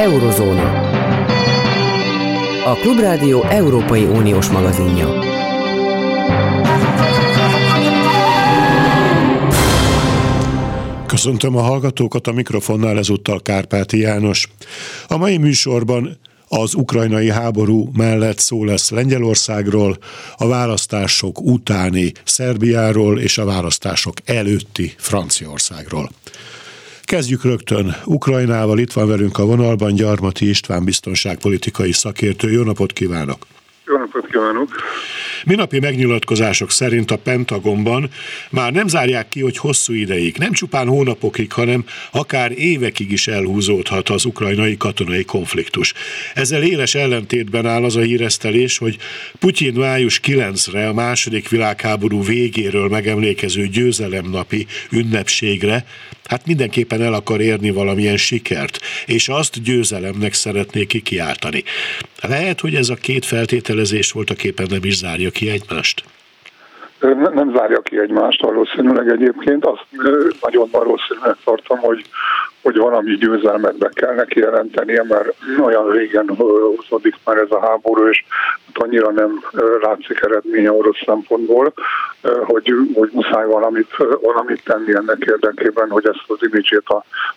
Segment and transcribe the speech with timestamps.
[0.00, 0.88] Eurozóna.
[2.64, 5.08] A Klubrádió Európai Uniós magazinja.
[11.06, 14.48] Köszöntöm a hallgatókat a mikrofonnál ezúttal Kárpáti János.
[15.08, 19.98] A mai műsorban az ukrajnai háború mellett szó lesz Lengyelországról,
[20.36, 26.10] a választások utáni Szerbiáról és a választások előtti Franciaországról.
[27.10, 32.50] Kezdjük rögtön Ukrajnával, itt van velünk a vonalban Gyarmati István biztonságpolitikai szakértő.
[32.50, 33.46] Jó napot kívánok!
[33.86, 34.68] Jó napot kívánok!
[35.44, 38.10] Minapi megnyilatkozások szerint a Pentagonban
[38.50, 44.08] már nem zárják ki, hogy hosszú ideig, nem csupán hónapokig, hanem akár évekig is elhúzódhat
[44.08, 45.92] az ukrajnai katonai konfliktus.
[46.34, 48.96] Ezzel éles ellentétben áll az a híresztelés, hogy
[49.38, 55.84] Putyin május 9-re a második világháború végéről megemlékező győzelemnapi ünnepségre
[56.30, 61.64] hát mindenképpen el akar érni valamilyen sikert, és azt győzelemnek szeretné kikiáltani.
[62.20, 66.04] Lehet, hogy ez a két feltételezés voltak éppen nem is zárja ki egymást?
[67.34, 69.64] Nem zárja ki egymást valószínűleg egyébként.
[69.64, 69.86] Azt
[70.40, 72.04] nagyon valószínűleg tartom, hogy
[72.62, 78.08] hogy valami győzelmet be kell neki jelentenie, mert olyan régen húzódik már ez a háború,
[78.08, 78.24] és
[78.66, 79.44] hát annyira nem
[79.82, 81.72] látszik eredménye orosz szempontból,
[82.44, 86.84] hogy, hogy muszáj valamit, valamit tenni ennek érdekében, hogy ezt az imidzsét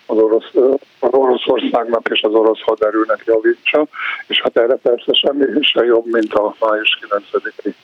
[0.06, 0.54] az, orosz,
[0.98, 3.86] az Oroszországnak és az orosz haderőnek javítsa,
[4.26, 7.74] és hát erre persze semmi se jobb, mint a május 9-i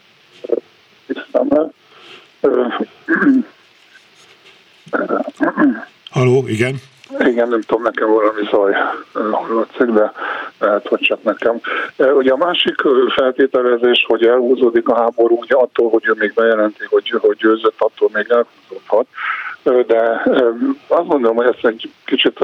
[6.11, 6.75] Haló, igen.
[7.19, 8.75] Igen, nem tudom, nekem valami zaj
[9.13, 10.13] hallatszik, de
[10.59, 11.61] lehet, hogy csak nekem.
[11.97, 12.75] Ugye a másik
[13.15, 18.11] feltételezés, hogy elhúzódik a háború, ugye attól, hogy ő még bejelenti, hogy, hogy győzött, attól
[18.13, 19.07] még elhúzódhat
[19.63, 20.23] de
[20.87, 22.39] azt mondom, hogy ezt egy kicsit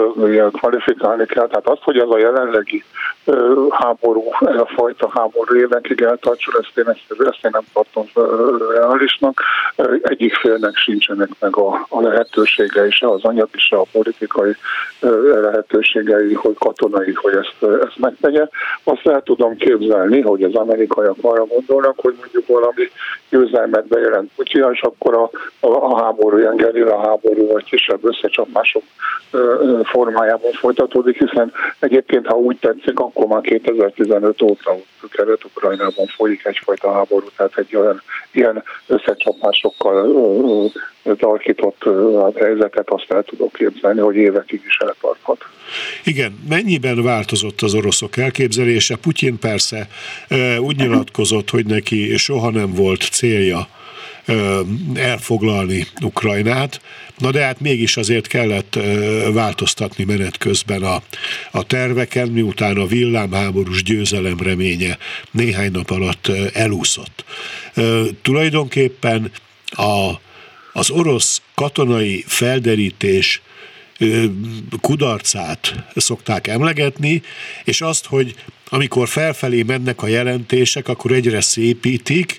[0.52, 1.46] kvalifikálni kell.
[1.46, 2.84] Tehát azt, hogy az a jelenlegi
[3.70, 8.06] háború, ez a fajta háború évekig eltartson, ezt én, ezt, én nem tartom
[8.74, 9.40] reálisnak.
[10.02, 14.56] Egyik félnek sincsenek meg a, a lehetőségei, se az anyagi, se a politikai
[15.42, 18.48] lehetőségei, hogy katonai, hogy ezt, ezt megtegye.
[18.84, 22.90] Azt el tudom képzelni, hogy az amerikaiak arra gondolnak, hogy mondjuk valami
[23.30, 28.82] győzelmet bejelent Putyin, és akkor a, a, a háború ilyen gerilla háború vagy kisebb összecsapások
[29.82, 34.76] formájában folytatódik, hiszen egyébként, ha úgy tetszik, akkor már 2015 óta
[35.10, 38.02] Kelet-Ukrajnában folyik egyfajta háború, tehát egy olyan
[38.32, 40.14] ilyen összecsapásokkal
[41.18, 41.84] tarkított
[42.34, 45.44] helyzetet azt el tudok képzelni, hogy évekig is eltarthat.
[46.04, 48.96] Igen, mennyiben változott az oroszok elképzelése?
[48.96, 49.88] Putyin persze
[50.58, 53.68] úgy nyilatkozott, hogy neki soha nem volt célja
[54.94, 56.80] elfoglalni Ukrajnát,
[57.18, 58.78] na de hát mégis azért kellett
[59.32, 61.02] változtatni menet közben a,
[61.50, 64.98] a terveken, miután a villámháborús győzelem reménye
[65.30, 67.24] néhány nap alatt elúszott.
[68.22, 69.30] Tulajdonképpen
[69.70, 70.10] a,
[70.72, 73.40] az orosz katonai felderítés
[74.80, 77.22] kudarcát szokták emlegetni,
[77.64, 78.34] és azt, hogy
[78.68, 82.38] amikor felfelé mennek a jelentések, akkor egyre szépítik,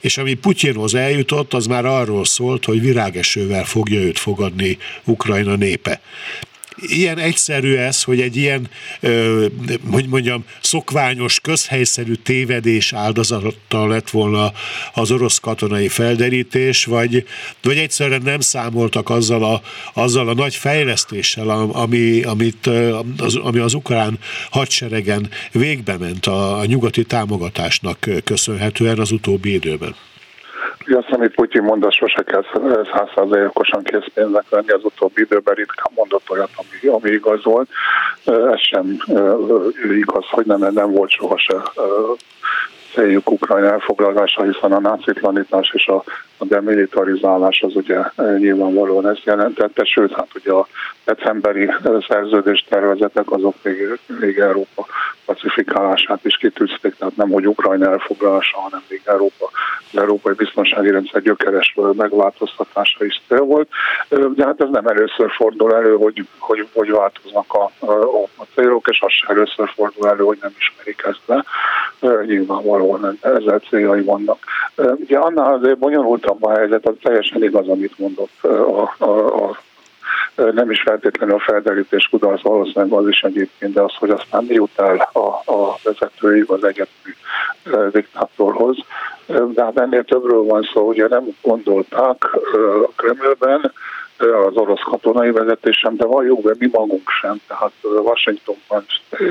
[0.00, 6.00] és ami Putyinhoz eljutott, az már arról szólt, hogy virágesővel fogja őt fogadni Ukrajna népe
[6.80, 8.68] ilyen egyszerű ez, hogy egy ilyen,
[9.90, 14.52] hogy mondjam, szokványos, közhelyszerű tévedés áldozattal lett volna
[14.94, 17.26] az orosz katonai felderítés, vagy,
[17.62, 19.62] vagy egyszerűen nem számoltak azzal a,
[19.94, 22.66] azzal a nagy fejlesztéssel, ami, amit,
[23.16, 24.18] az, ami az ukrán
[24.50, 29.94] hadseregen végbe ment a, a nyugati támogatásnak köszönhetően az utóbbi időben.
[30.90, 32.44] Azt, amit Putyin mond, az sose kell
[32.92, 37.68] százszázalékosan készpénznek venni, az utóbbi időben ritkán mondott olyat, ami, ami igaz volt.
[38.24, 38.96] Ez sem
[39.90, 41.62] igaz, hogy nem, nem volt sohasem
[42.94, 46.04] céljuk Ukrajna elfoglalása, hiszen a nácitlanítás és a,
[46.36, 47.98] a demilitarizálás az ugye
[48.38, 50.66] nyilvánvalóan ezt jelentette, sőt, hát ugye a
[51.04, 51.70] decemberi
[52.08, 54.86] szerződés tervezetek azok még, még Európa
[55.28, 59.50] pacifikálását is kitűzték, tehát nem, hogy Ukrajna elfoglalása, hanem még Európa,
[59.92, 63.68] az európai biztonsági rendszer gyökeres megváltoztatása is cél volt.
[64.08, 68.88] De hát ez nem először fordul elő, hogy, hogy, hogy változnak a, a, a célok,
[68.88, 71.44] és az sem először fordul elő, hogy nem ismerik ezt le.
[72.24, 74.38] Nyilvánvalóan ezzel céljai vannak.
[74.76, 79.58] Ugye annál azért bonyolultabb a helyzet, az teljesen igaz, amit mondott a, a, a
[80.52, 84.54] nem is feltétlenül a felderítés kudarc, valószínűleg az is egyébként, de az, hogy aztán mi
[84.54, 87.14] jut el a, a vezetői az egyetemi
[87.92, 88.76] diktátorhoz.
[89.26, 92.24] De hát ennél többről van szó, ugye nem gondolták
[92.84, 93.72] a Kremlben,
[94.18, 97.40] az orosz katonai vezetésem, de valljuk be, mi magunk sem.
[97.46, 98.84] Tehát Washingtonban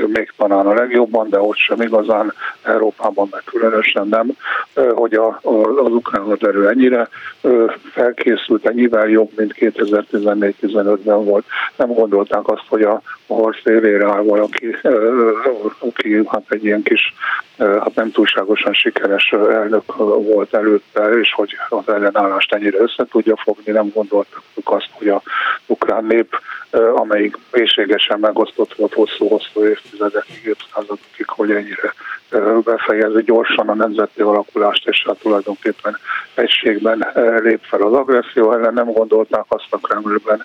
[0.06, 2.32] még talán a legjobban, de ott sem igazán,
[2.62, 4.36] Európában meg különösen nem,
[4.94, 5.54] hogy a, a,
[5.84, 7.08] az ukrán haderő ennyire
[7.92, 11.44] felkészült, ennyivel jobb, mint 2014-15-ben volt.
[11.76, 14.76] Nem gondolták azt, hogy a, a harc élére áll valaki,
[15.78, 17.14] aki hát egy ilyen kis,
[17.58, 23.72] hát nem túlságosan sikeres elnök volt előtte, és hogy az ellenállást ennyire össze tudja fogni,
[23.72, 25.22] nem gondoltuk azt, hogy a
[25.66, 26.40] ukrán nép,
[26.70, 31.94] amelyik mélységesen megosztott volt hosszú-hosszú évtizedekig, évszázadokig, hogy ennyire
[32.64, 35.98] befejezi gyorsan a nemzeti alakulást, és hát tulajdonképpen
[36.34, 37.06] egységben
[37.42, 38.74] lép fel az agresszió ellen.
[38.74, 40.44] Nem gondolták azt a Kremlben,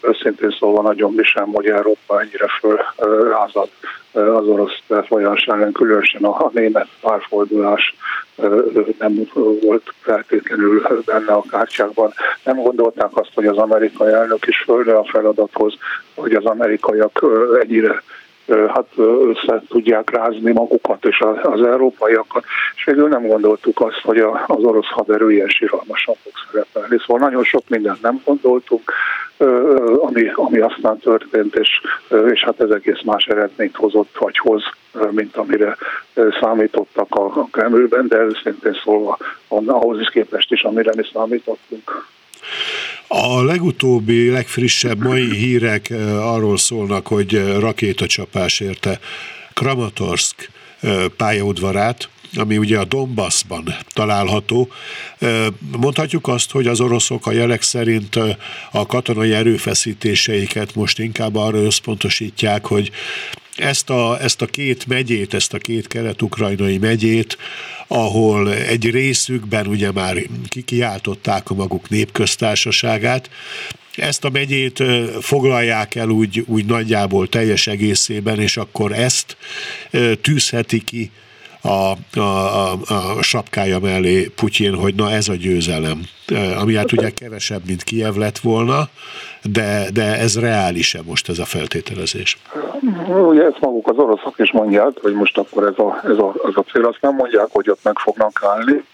[0.00, 3.68] őszintén szólva nagyon mi sem, hogy Európa ennyire fölrázad
[4.12, 7.94] az orosz folyamás ellen, különösen a, német párfordulás
[8.98, 9.28] nem
[9.62, 12.12] volt feltétlenül benne a kártyákban.
[12.44, 15.74] Nem gondolták azt, hogy az amerikai elnök is földre feladathoz,
[16.14, 17.24] hogy az amerikaiak
[17.62, 18.02] ennyire
[18.48, 22.44] hát össze tudják rázni magukat és az európaiakat,
[22.76, 26.96] és végül nem gondoltuk azt, hogy az orosz haderő ilyen síralmasan fog szerepelni.
[27.06, 28.92] Szóval nagyon sok mindent nem gondoltunk,
[30.00, 31.80] ami, ami aztán történt, és,
[32.32, 34.62] és hát ez egész más eredményt hozott, vagy hoz,
[35.10, 35.76] mint amire
[36.40, 39.18] számítottak a, a Kremlben, de őszintén szólva
[39.48, 42.06] ahhoz is képest is, amire mi számítottunk.
[43.16, 45.90] A legutóbbi, legfrissebb mai hírek
[46.20, 49.00] arról szólnak, hogy rakétacsapás érte
[49.52, 50.50] Kramatorsk
[51.16, 54.68] pályaudvarát, ami ugye a Donbassban található.
[55.78, 58.16] Mondhatjuk azt, hogy az oroszok a jelek szerint
[58.70, 62.90] a katonai erőfeszítéseiket most inkább arra összpontosítják, hogy
[63.56, 67.38] ezt a, ezt a két megyét, ezt a két kelet-ukrajnai megyét,
[67.86, 70.16] ahol egy részükben ugye már
[70.48, 73.30] kikiáltották a maguk népköztársaságát,
[73.96, 74.82] ezt a megyét
[75.20, 79.36] foglalják el úgy, úgy nagyjából teljes egészében, és akkor ezt
[80.20, 81.10] tűzheti ki
[81.60, 82.78] a, a, a,
[83.16, 86.06] a sapkája mellé Putyin, hogy na ez a győzelem.
[86.56, 88.88] Ami hát ugye kevesebb, mint Kiev lett volna,
[89.52, 92.38] de, de ez reális-e most ez a feltételezés?
[93.08, 96.52] Ugye ezt maguk az oroszok is mondják, hogy most akkor ez a, ez a, az
[96.54, 98.84] a cél, azt nem mondják, hogy ott meg fognak állni,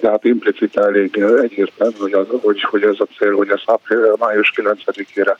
[0.00, 4.04] de hát implicite elég egyértelmű, hogy, az, hogy, hogy ez a cél, hogy ez április,
[4.18, 5.36] május 9-ére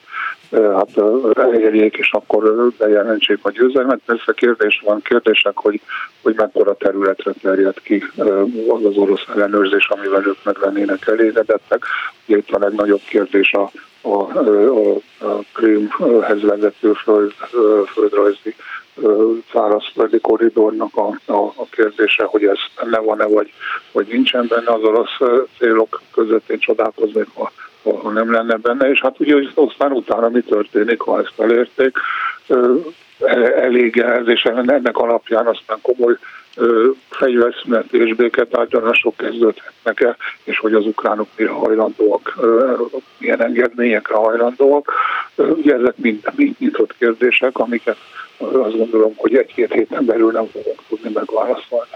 [0.51, 0.89] hát
[1.33, 3.99] elérjék, és akkor bejelentsék a győzelmet.
[4.05, 5.81] Persze kérdés van, kérdések, hogy,
[6.21, 8.03] hogy mekkora területre terjed ki
[8.67, 11.83] az az orosz ellenőrzés, amivel ők meg lennének elégedettek.
[12.25, 17.33] Ugye itt a legnagyobb kérdés a, a, a, a Krímhez vezető föld,
[17.93, 18.55] földrajzi
[19.51, 23.53] szárazföldi koridornak a, a, a kérdése, hogy ez benne van-e, vagy,
[23.91, 27.51] vagy nincsen benne az orosz célok között, én csodálkoznék, ha,
[27.83, 31.97] ha nem lenne benne, és hát ugye aztán utána mi történik, ha ezt elérték,
[33.55, 36.15] elég ez, és ennek alapján aztán komoly
[37.09, 42.39] fegyverszünet és béketárgyalások kezdődhetnek el, és hogy az ukránok mire hajlandóak,
[43.17, 44.91] milyen engedményekre hajlandóak.
[45.35, 47.97] Ugye ezek mind, mind nyitott kérdések, amiket
[48.39, 51.89] azt gondolom, hogy egy-két héten belül nem fogunk tudni megválaszolni.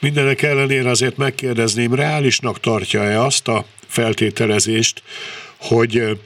[0.00, 5.02] Mindenek ellenére azért megkérdezném, reálisnak tartja-e azt a feltételezést,
[5.60, 6.18] hogy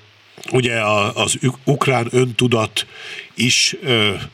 [0.53, 0.81] ugye
[1.15, 2.87] az ukrán öntudat
[3.35, 3.77] is,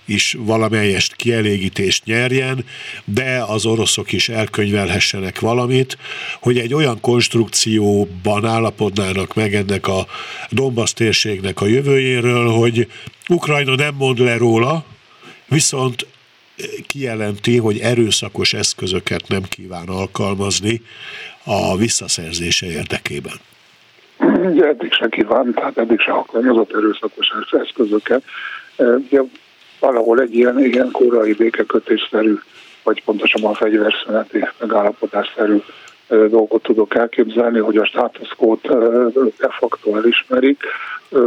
[0.05, 2.65] is valamelyest kielégítést nyerjen,
[3.05, 5.99] de az oroszok is elkönyvelhessenek valamit,
[6.41, 10.07] hogy egy olyan konstrukcióban állapodnának meg ennek a
[10.51, 12.89] Donbass térségnek a jövőjéről, hogy
[13.29, 14.85] Ukrajna nem mond le róla,
[15.49, 16.07] viszont
[16.87, 20.83] kijelenti, hogy erőszakos eszközöket nem kíván alkalmazni
[21.45, 23.35] a visszaszerzése érdekében.
[24.45, 28.23] Ugye eddig se kíván, tehát eddig se alkalmazott erőszakos eszközöket.
[28.77, 29.21] Ugye
[29.81, 32.35] valahol egy ilyen, ilyen korai békekötésszerű,
[32.83, 35.57] vagy pontosabban fegyverszüneti megállapodásszerű
[36.09, 38.61] dolgot tudok elképzelni, hogy a státuszkót
[39.39, 40.63] de facto elismerik,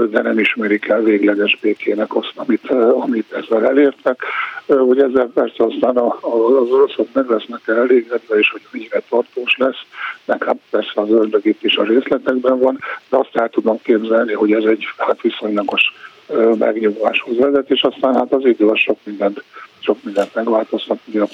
[0.10, 2.70] de nem ismerik el végleges békének azt, amit,
[3.00, 4.24] amit ezzel elértek.
[4.68, 9.82] Hogy ezzel persze aztán az oroszok meg lesznek elégedve, és hogy mennyire tartós lesz,
[10.26, 14.34] meg hát persze az ördög itt is a részletekben van, de azt el tudom képzelni,
[14.34, 15.82] hogy ez egy hát viszonylagos
[16.58, 19.44] megnyugváshoz vezet, és aztán hát az idő az sok mindent,
[19.80, 21.28] sok mindent megváltoztat, ugye a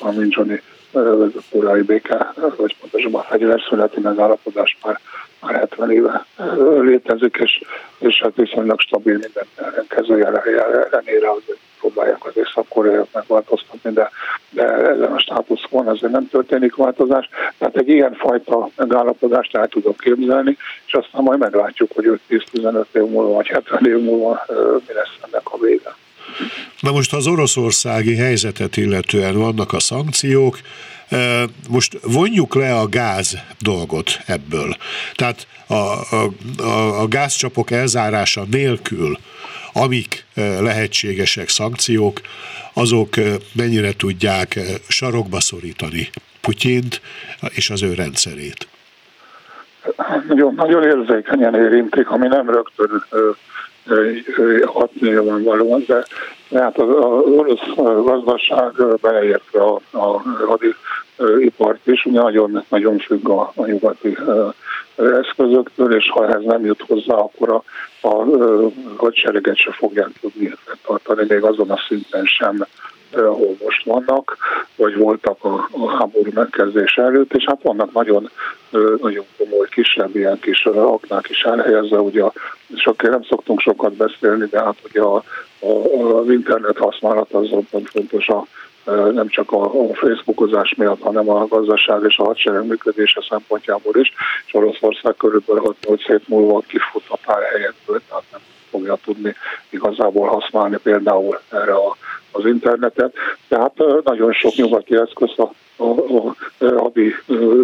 [1.03, 4.99] Palmincsoni korai béke, vagy pontosabban a fegyverszüneti megállapodás már
[5.45, 6.25] már 70 éve
[6.81, 7.61] létezik, és,
[7.99, 12.65] és hát viszonylag stabil minden ellenkező ellenére, hogy próbálják az észak
[13.13, 14.09] megváltoztatni, de,
[14.49, 17.29] de ezen a státuszon azért nem történik változás.
[17.57, 23.01] Tehát egy ilyen fajta megállapodást el tudok képzelni, és aztán majd meglátjuk, hogy 5-10-15 év
[23.01, 24.45] múlva, vagy 70 év múlva
[24.87, 25.95] mi lesz ennek a vége.
[26.79, 30.59] Na most az oroszországi helyzetet illetően vannak a szankciók,
[31.69, 34.77] most vonjuk le a gáz dolgot ebből.
[35.13, 39.17] Tehát a, a, a, a gázcsapok elzárása nélkül,
[39.73, 40.25] amik
[40.59, 42.21] lehetségesek szankciók,
[42.73, 43.15] azok
[43.53, 46.09] mennyire tudják sarokba szorítani
[46.41, 47.01] Putyint
[47.49, 48.67] és az ő rendszerét.
[50.27, 53.05] Nagyon, nagyon érzékenyen érintik, ami nem rögtön
[54.65, 56.05] hat nyilvánvalóan, de
[56.59, 60.75] hát az, az orosz gazdaság beleértve a, a hadi
[61.39, 64.17] ipart is, nagyon, nagyon függ a, a nyugati
[64.95, 67.63] eszközöktől, és ha ez nem jut hozzá, akkor a,
[68.07, 68.25] a
[68.97, 70.53] hadsereget se fogják tudni
[70.85, 72.65] tartani, még azon a szinten sem,
[73.11, 74.37] ahol most vannak,
[74.75, 78.29] vagy voltak a, a háború megkezdés előtt, és hát vannak nagyon,
[79.01, 82.23] nagyon komoly kisebb ilyen kis aknák is elhelyezve, ugye
[82.75, 85.23] sok, nem szoktunk sokat beszélni, de hát ugye a,
[85.59, 85.67] a,
[86.19, 87.49] az internet használat az
[87.85, 88.45] fontos a
[89.11, 94.13] nem csak a, a Facebookozás miatt, hanem a gazdaság és a hadsereg működése szempontjából is,
[94.45, 99.35] és Oroszország körülbelül 6-8 hét múlva kifut a pár helyekből, tehát nem fogja tudni
[99.69, 101.97] igazából használni például erre a,
[102.35, 103.13] az internetet.
[103.47, 103.71] Tehát
[104.03, 107.15] nagyon sok nyugati eszköz a, a, a, a hadi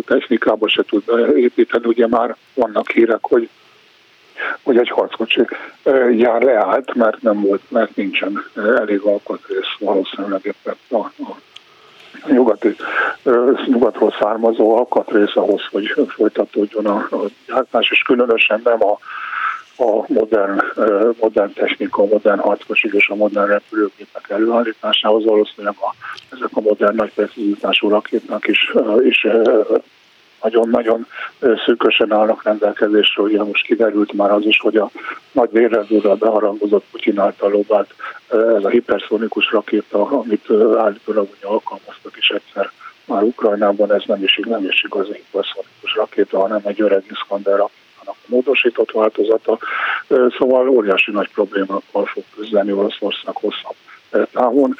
[0.05, 1.03] technikába se tud
[1.35, 1.85] építeni.
[1.85, 3.49] Ugye már vannak hírek, hogy
[4.63, 5.41] hogy egy harckocsi
[6.11, 11.25] jár leállt, mert nem volt, mert nincsen elég alkatrész valószínűleg éppen a
[12.23, 12.75] a nyugati,
[13.65, 18.97] nyugatról származó alkatrész ahhoz, hogy folytatódjon a, a gyártás, és különösen nem a,
[19.81, 20.61] a modern,
[21.19, 25.95] modern technika, a modern harckosik és a modern repülőgépek előállításához valószínűleg a,
[26.31, 28.73] ezek a modern nagy precizitású rakéták is,
[29.03, 29.27] is
[30.41, 31.07] nagyon-nagyon
[31.65, 33.21] szűkösen állnak rendelkezésre.
[33.21, 34.91] Ugye most kiderült már az is, hogy a
[35.31, 37.93] nagy vérrendúrral beharangozott Putyin által lobált
[38.29, 40.45] ez a hiperszonikus rakéta, amit
[40.77, 42.71] állítólag ugye alkalmaztak is egyszer
[43.05, 47.59] már Ukrajnában, ez nem is, nem is igazi hiperszonikus rakéta, hanem egy öreg Iskander
[48.05, 49.57] a módosított változata.
[50.37, 53.75] Szóval óriási nagy problémákkal fog küzdeni Oroszország hosszabb
[54.31, 54.77] távon,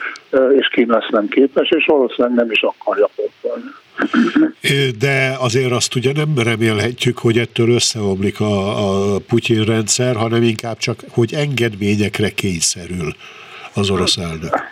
[0.58, 3.70] és Kína ezt nem képes, és valószínűleg nem is akarja pótolni.
[5.00, 10.78] De azért azt ugye nem remélhetjük, hogy ettől összeomlik a, a Putyin rendszer, hanem inkább
[10.78, 13.14] csak, hogy engedményekre kényszerül
[13.74, 14.71] az orosz elnök.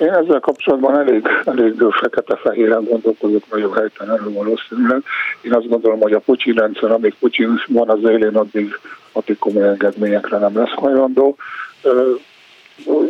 [0.00, 5.02] Én ezzel kapcsolatban elég, elég fekete-fehéren gondolkozok nagyon helytelenül valószínűleg.
[5.40, 8.78] Én azt gondolom, hogy a Putyin rendszer, amíg Putyin van az élén, addig,
[9.12, 11.36] addig komoly engedményekre nem lesz hajlandó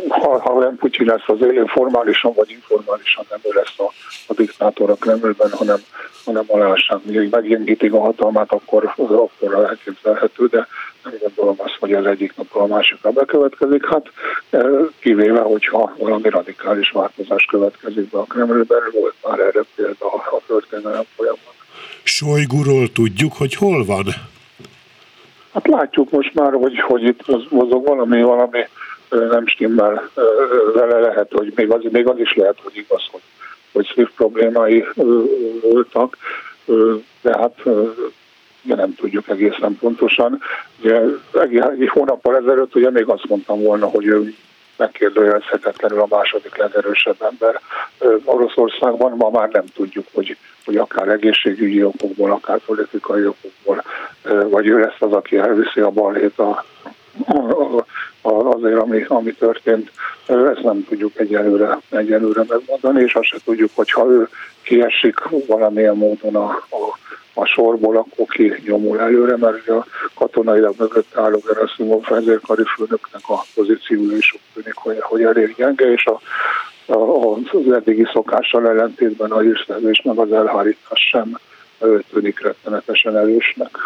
[0.07, 3.91] ha, ha nem Putyin lesz az élén, formálisan vagy informálisan nem ő lesz a,
[4.27, 5.77] a diktátor a Kremlben, hanem,
[6.25, 10.67] hanem alássák, még meggyengítik a hatalmát, akkor, akkor elképzelhető, de
[11.03, 13.85] nem gondolom azt, hogy az egyik napról a másikra bekövetkezik.
[13.85, 14.05] Hát
[14.49, 14.59] e,
[14.99, 21.03] kivéve, hogyha valami radikális változás következik be a Kremlben, volt már erre példa a történelem
[21.15, 21.53] folyamat.
[22.03, 24.05] Sojguról tudjuk, hogy hol van?
[25.53, 28.59] Hát látjuk most már, hogy, hogy itt mozog valami, valami
[29.09, 30.09] nem stimmel
[30.73, 33.21] vele, lehet, hogy még az, még az is lehet, hogy igaz, hogy,
[33.71, 34.85] hogy SWIFT problémái
[35.61, 36.17] voltak,
[37.21, 37.63] de hát
[38.63, 40.41] ugye nem tudjuk egészen pontosan.
[40.79, 41.01] Ugye
[41.41, 44.33] egy, hónappal ezelőtt ugye még azt mondtam volna, hogy ő
[44.77, 47.59] megkérdőjelezhetetlenül a második legerősebb ember
[48.23, 49.11] Oroszországban.
[49.17, 53.83] Ma már nem tudjuk, hogy, hogy akár egészségügyi okokból, akár politikai okokból,
[54.49, 56.65] vagy ő lesz az, aki elviszi a balhét a,
[58.21, 59.91] a, azért, ami, ami történt,
[60.27, 64.27] ezt nem tudjuk egyelőre, egyelőre megmondani, és azt se tudjuk, hogy ha ő
[64.61, 66.99] kiesik valamilyen módon a, a,
[67.33, 73.45] a sorból, akkor ki nyomul előre, mert a katonailag mögött álló Gerasimov vezérkari főnöknek a
[73.53, 76.21] pozíciója is úgy tűnik, hogy, hogy elég gyenge, és a,
[76.93, 81.39] a, az eddigi szokással ellentétben a hírszerzés meg az elhárítás sem
[82.13, 83.77] tűnik rettenetesen erősnek.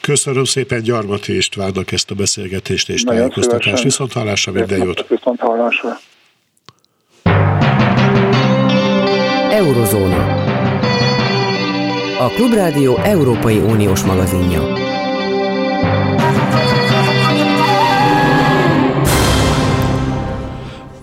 [0.00, 3.82] Köszönöm szépen Gyarmati Istvánnak ezt a beszélgetést és tájékoztatást.
[3.82, 5.08] Viszont hallásra, minden jót!
[5.08, 5.98] Viszont hallásra.
[9.50, 10.41] Eurozóna.
[12.22, 14.60] A Klubrádió Európai Uniós magazinja.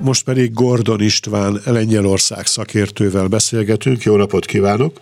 [0.01, 4.01] Most pedig Gordon István Lengyelország szakértővel beszélgetünk.
[4.03, 4.93] Jó napot kívánok!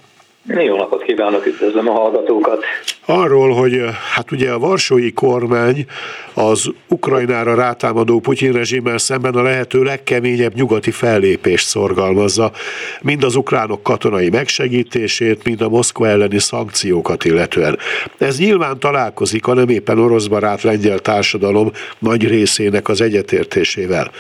[0.48, 2.64] Jó napot kívánok, üdvözlöm a hallgatókat!
[3.06, 3.82] Arról, hogy
[4.14, 5.86] hát ugye a varsói kormány
[6.34, 12.52] az Ukrajnára rátámadó Putyin rezsimmel szemben a lehető legkeményebb nyugati fellépést szorgalmazza,
[13.02, 17.78] mind az ukránok katonai megsegítését, mind a Moszkva elleni szankciókat illetően.
[18.18, 24.12] Ez nyilván találkozik a nem éppen orosz barát lengyel társadalom nagy részének az egyetértésével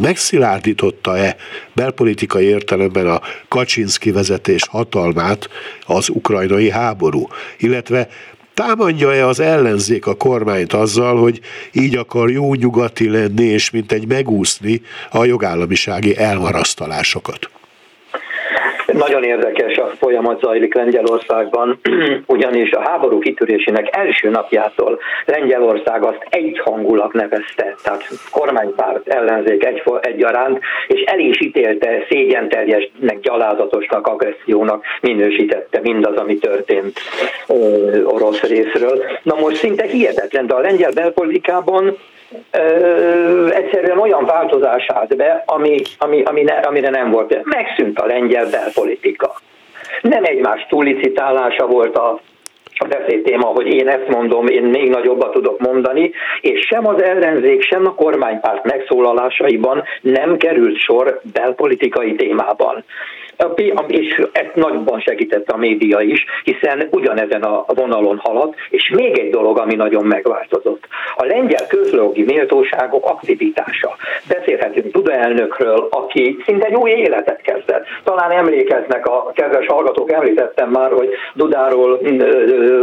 [0.00, 1.36] megszilárdította-e
[1.74, 5.48] belpolitikai értelemben a Kaczynszki vezetés hatalmát
[5.86, 7.28] az ukrajnai háború,
[7.58, 8.08] illetve
[8.54, 11.40] támadja-e az ellenzék a kormányt azzal, hogy
[11.72, 14.80] így akar jó nyugati lenni, és mint egy megúszni
[15.10, 17.50] a jogállamisági elmarasztalásokat?
[18.92, 21.80] Nagyon érdekes a folyamat zajlik Lengyelországban,
[22.26, 30.60] ugyanis a háború kitörésének első napjától Lengyelország azt egyhangulat nevezte, tehát kormánypárt ellenzék egy, egyaránt,
[30.86, 36.98] és el is ítélte szégyenteljesnek, gyalázatosnak, agressziónak minősítette mindaz, ami történt
[37.48, 39.02] ö, orosz részről.
[39.22, 41.96] Na most szinte hihetetlen, de a lengyel belpolitikában
[42.50, 47.44] ö, egyszerűen olyan változás állt be, ami, ami, ami ne, amire nem volt.
[47.44, 49.34] Megszűnt a lengyel belpolitika.
[50.00, 52.20] Nem egymás túlicitálása volt a
[52.82, 57.62] a beszédtéma, hogy én ezt mondom, én még nagyobbat tudok mondani, és sem az ellenzék,
[57.62, 62.84] sem a kormánypárt megszólalásaiban nem került sor belpolitikai témában
[63.86, 69.30] és ezt nagyban segítette a média is, hiszen ugyanezen a vonalon halad, és még egy
[69.30, 70.86] dolog, ami nagyon megváltozott.
[71.16, 73.96] A lengyel közlogi méltóságok aktivitása.
[74.28, 77.86] Beszélhetünk Duda elnökről, aki szinte egy új életet kezdett.
[78.04, 82.00] Talán emlékeznek a kedves hallgatók, említettem már, hogy Dudáról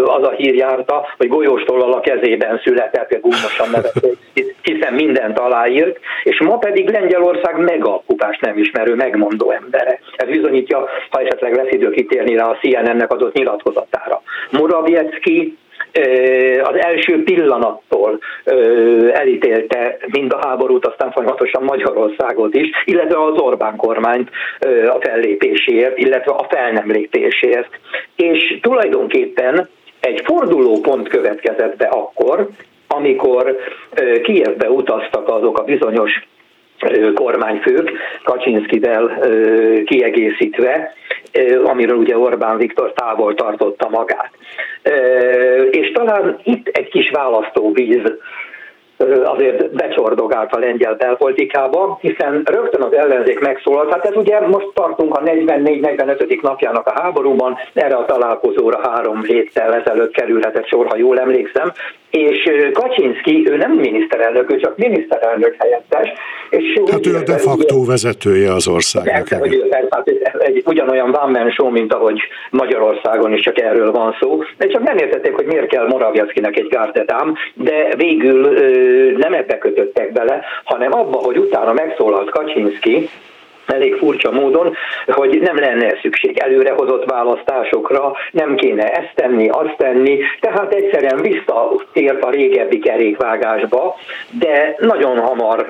[0.06, 6.40] az a hír járta, hogy golyóstollal a kezében született, gúnyosan nevezték, hiszen mindent aláírt, és
[6.40, 10.00] ma pedig Lengyelország megakupás nem ismerő, megmondó embere.
[10.16, 14.22] Ez bizonyítja, ha esetleg lesz idő kitérni rá a CNN-nek adott nyilatkozatára.
[14.52, 15.58] Morawiecki
[16.64, 18.20] az első pillanattól
[19.12, 24.30] elítélte mind a háborút, aztán folyamatosan Magyarországot is, illetve az Orbán kormányt
[24.88, 27.80] a fellépéséért, illetve a fel nem lépésért.
[28.16, 32.48] És tulajdonképpen egy fordulópont következett be akkor,
[32.88, 33.58] amikor
[34.24, 36.12] Kijevbe utaztak azok a bizonyos
[37.14, 37.92] kormányfők,
[38.24, 39.20] Kaczynszkivel
[39.86, 40.94] kiegészítve,
[41.64, 44.32] amiről ugye Orbán Viktor távol tartotta magát.
[45.72, 48.02] És talán itt egy kis választóvíz
[49.24, 53.92] azért becsordogált a lengyel belpolitikába, hiszen rögtön az ellenzék megszólalt.
[53.92, 56.42] Hát ez ugye most tartunk a 44-45.
[56.42, 61.72] napjának a háborúban, erre a találkozóra három héttel ezelőtt kerülhetett sor, ha jól emlékszem,
[62.10, 66.12] és Kaczynski, ő nem miniszterelnök, ő csak miniszterelnök helyettes.
[66.50, 69.14] És hát ő a de facto vezetője az országnak.
[69.14, 72.20] Persze, hogy ő hát egy ugyanolyan one show, mint ahogy
[72.52, 74.44] Magyarországon is csak erről van szó.
[74.58, 78.54] De csak nem értették, hogy miért kell Morawieckinek egy gárdetám, de végül
[79.18, 83.10] nem ebbe kötöttek bele, hanem abba, hogy utána megszólalt Kaczynski,
[83.72, 84.76] elég furcsa módon,
[85.08, 92.24] hogy nem lenne szükség előrehozott választásokra, nem kéne ezt tenni, azt tenni, tehát egyszerűen visszatért
[92.24, 93.96] a régebbi kerékvágásba,
[94.40, 95.66] de nagyon hamar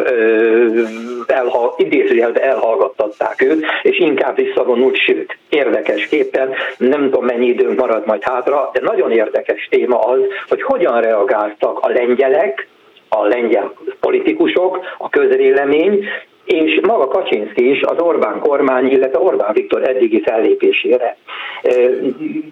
[1.28, 8.24] elha, idézőjelben elhallgattatták őt, és inkább visszavonult, sőt, érdekesképpen, nem tudom mennyi időnk marad majd
[8.24, 12.68] hátra, de nagyon érdekes téma az, hogy hogyan reagáltak a lengyelek,
[13.10, 16.06] a lengyel politikusok, a közvélemény,
[16.48, 21.18] és maga Kaczynszki is az Orbán kormány, illetve Orbán Viktor eddigi fellépésére.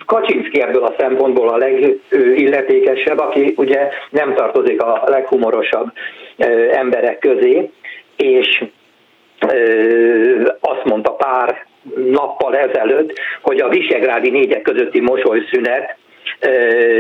[0.06, 5.92] Kaczynszki ebből a szempontból a legilletékesebb, aki ugye nem tartozik a leghumorosabb
[6.72, 7.70] emberek közé,
[8.18, 8.64] és
[10.60, 11.66] azt mondta pár
[12.12, 15.98] nappal ezelőtt, hogy a visegrádi négyek közötti mosolyszünet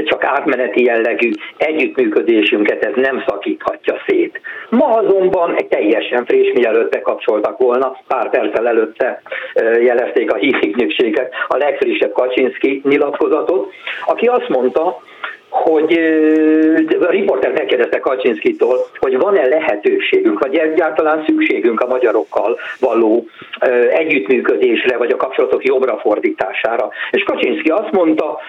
[0.05, 4.41] csak átmeneti jellegű együttműködésünket ez nem szakíthatja szét.
[4.69, 9.21] Ma azonban teljesen friss, mielőtt bekapcsoltak volna, pár perccel előtte
[9.79, 13.71] jelezték a hírügynökséget a legfrissebb Kaczynszki nyilatkozatot,
[14.05, 15.01] aki azt mondta,
[15.49, 15.93] hogy
[16.99, 23.25] a riporter megkérdezte Kaczynszkitól, hogy van-e lehetőségünk, vagy egyáltalán szükségünk a magyarokkal való
[23.89, 26.89] együttműködésre, vagy a kapcsolatok jobbra fordítására.
[27.12, 28.39] És Kaczynszki azt mondta,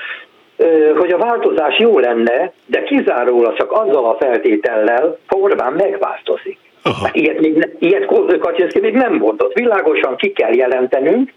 [0.98, 6.58] hogy a változás jó lenne, de kizárólag csak azzal a feltétellel, ha Orbán megváltozik.
[7.02, 8.06] Hát ilyet, még, ilyet
[8.38, 9.52] Kaczynszki még nem mondott.
[9.52, 11.32] Világosan ki kell jelentenünk,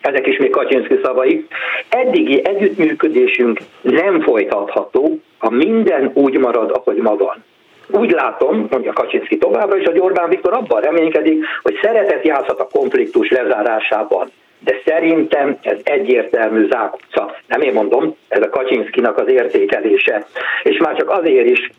[0.00, 1.46] ezek is még Kaczynszki szavai,
[1.88, 7.44] eddigi együttműködésünk nem folytatható, ha minden úgy marad, ahogy ma van.
[7.90, 12.68] Úgy látom, mondja Kaczynszki továbbra is, hogy Orbán Viktor abban reménykedik, hogy szeretet játszhat a
[12.72, 17.36] konfliktus lezárásában de szerintem ez egyértelmű zsákutca.
[17.46, 20.26] Nem én mondom, ez a Kaczynszkinak az értékelése.
[20.62, 21.70] És már csak azért is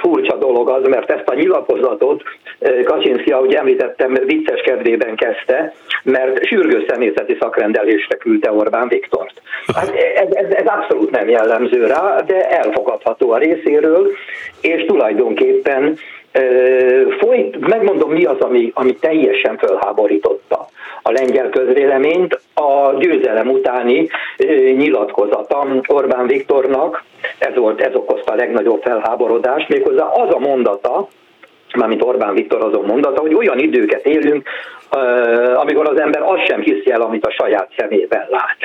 [0.00, 2.22] furcsa dolog az, mert ezt a nyilatkozatot
[2.84, 9.42] Kaczynszki, ahogy említettem, vicces kedvében kezdte, mert sürgő személyzeti szakrendelésre küldte Orbán Viktort.
[9.74, 14.10] Hát ez, ez, ez abszolút nem jellemző rá, de elfogadható a részéről,
[14.60, 15.98] és tulajdonképpen
[17.18, 20.68] folyt, megmondom mi az, ami, ami teljesen fölháborította
[21.10, 22.40] a lengyel közvéleményt.
[22.54, 24.08] A győzelem utáni
[24.76, 27.04] nyilatkozata Orbán Viktornak,
[27.38, 31.08] ez volt, ez okozta a legnagyobb felháborodást, méghozzá az a mondata,
[31.76, 34.48] mármint Orbán Viktor azon mondata, hogy olyan időket élünk,
[35.54, 38.56] amikor az ember azt sem hiszi el, amit a saját szemében lát.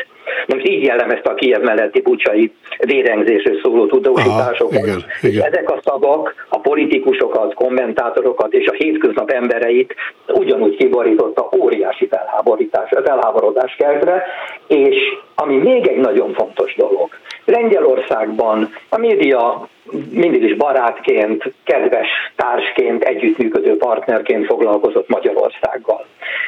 [0.48, 4.76] Most így jellemezte a Kiev melletti bucsai vérengzésről szóló tudósításokat.
[4.76, 5.46] Aha, igen, igen.
[5.46, 9.96] Ezek a szavak a politikusokat, kommentátorokat és a hétköznap embereit
[10.28, 14.24] ugyanúgy kiborította óriási felháborítás, felháborodás keltre,
[14.68, 14.98] és
[15.36, 17.10] ami még egy nagyon fontos dolog,
[17.46, 19.68] Lengyelországban a média
[20.10, 26.06] mindig is barátként, kedves társként, együttműködő partnerként foglalkozott Magyarországgal.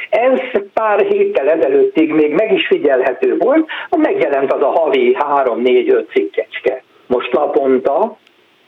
[0.09, 0.39] Ez
[0.73, 6.83] pár héttel ezelőttig még meg is figyelhető volt, megjelent az a havi 3-4-5 cikkecske.
[7.07, 8.17] Most naponta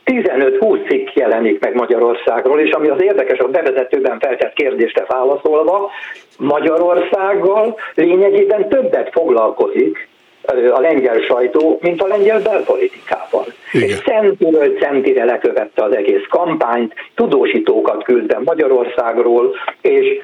[0.04, 5.90] 15-20 cikk jelenik meg Magyarországról, és ami az érdekes, a bevezetőben feltett kérdésre válaszolva,
[6.38, 10.08] Magyarországgal lényegében többet foglalkozik,
[10.58, 13.44] a lengyel sajtó, mint a lengyel belpolitikával.
[13.72, 20.20] És centiről centire lekövette az egész kampányt, tudósítókat küldtem Magyarországról, és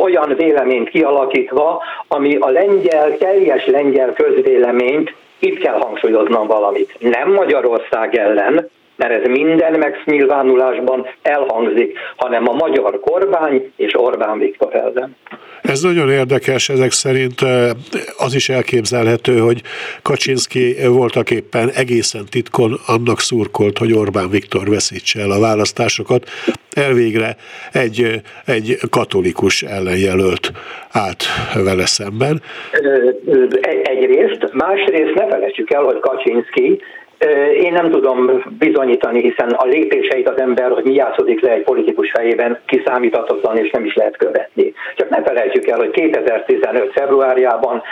[0.00, 8.16] olyan véleményt kialakítva, ami a lengyel, teljes lengyel közvéleményt, itt kell hangsúlyoznom valamit, nem Magyarország
[8.16, 15.16] ellen, mert ez minden megnyilvánulásban elhangzik, hanem a magyar kormány és Orbán Viktor ellen.
[15.62, 17.40] Ez nagyon érdekes, ezek szerint
[18.16, 19.62] az is elképzelhető, hogy
[20.02, 26.28] Kaczynszki voltak éppen egészen titkon annak szurkolt, hogy Orbán Viktor veszítse el a választásokat.
[26.70, 27.36] Elvégre
[27.72, 30.52] egy, egy katolikus ellenjelölt
[30.90, 32.42] állt vele szemben.
[33.82, 36.80] Egyrészt, másrészt ne felejtsük el, hogy Kaczynszki
[37.62, 42.10] én nem tudom bizonyítani, hiszen a lépéseit az ember, hogy mi játszódik le egy politikus
[42.10, 44.74] fejében, kiszámíthatatlan és nem is lehet követni.
[44.96, 46.92] Csak ne felejtsük el, hogy 2015.
[46.92, 47.82] februárjában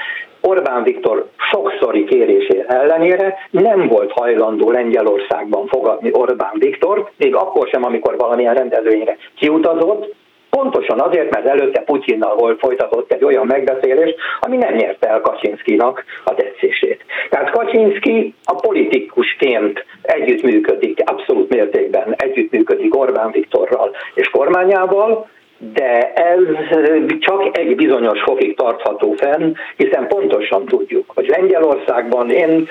[0.40, 7.84] Orbán Viktor sokszori kérésé ellenére nem volt hajlandó Lengyelországban fogadni Orbán Viktor, még akkor sem,
[7.84, 10.14] amikor valamilyen rendezvényre kiutazott,
[10.50, 16.34] Pontosan azért, mert előtte Putyinnal folytatott egy olyan megbeszélés, ami nem nyerte el Kaczynszkinak a
[16.34, 17.04] tetszését.
[17.30, 25.28] Tehát Kaczynszki a politikusként együttműködik, abszolút mértékben együttműködik Orbán Viktorral és kormányával,
[25.74, 26.40] de ez
[27.18, 32.68] csak egy bizonyos fokig tartható fenn, hiszen pontosan tudjuk, hogy Lengyelországban én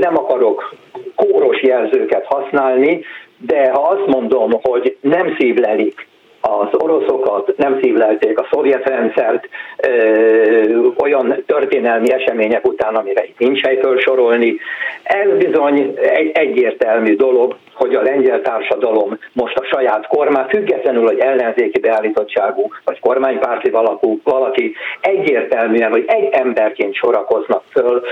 [0.00, 0.74] nem akarok
[1.14, 3.04] kóros jelzőket használni,
[3.36, 6.07] de ha azt mondom, hogy nem szívlelik
[6.40, 9.48] az oroszokat, nem szívlelték a szovjet rendszert
[9.86, 14.56] ö, olyan történelmi események után, amire itt nincs hely felsorolni.
[15.02, 21.18] Ez bizony egy egyértelmű dolog, hogy a lengyel társadalom most a saját kormány, függetlenül, hogy
[21.18, 28.02] ellenzéki beállítottságú, vagy kormánypárti valakú, valaki egyértelműen, hogy egy emberként sorakoznak föl,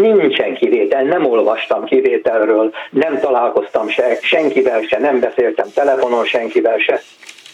[0.00, 7.00] nincsen kivétel, nem olvastam kivételről, nem találkoztam se, senkivel se, nem beszéltem telefonon senkivel se,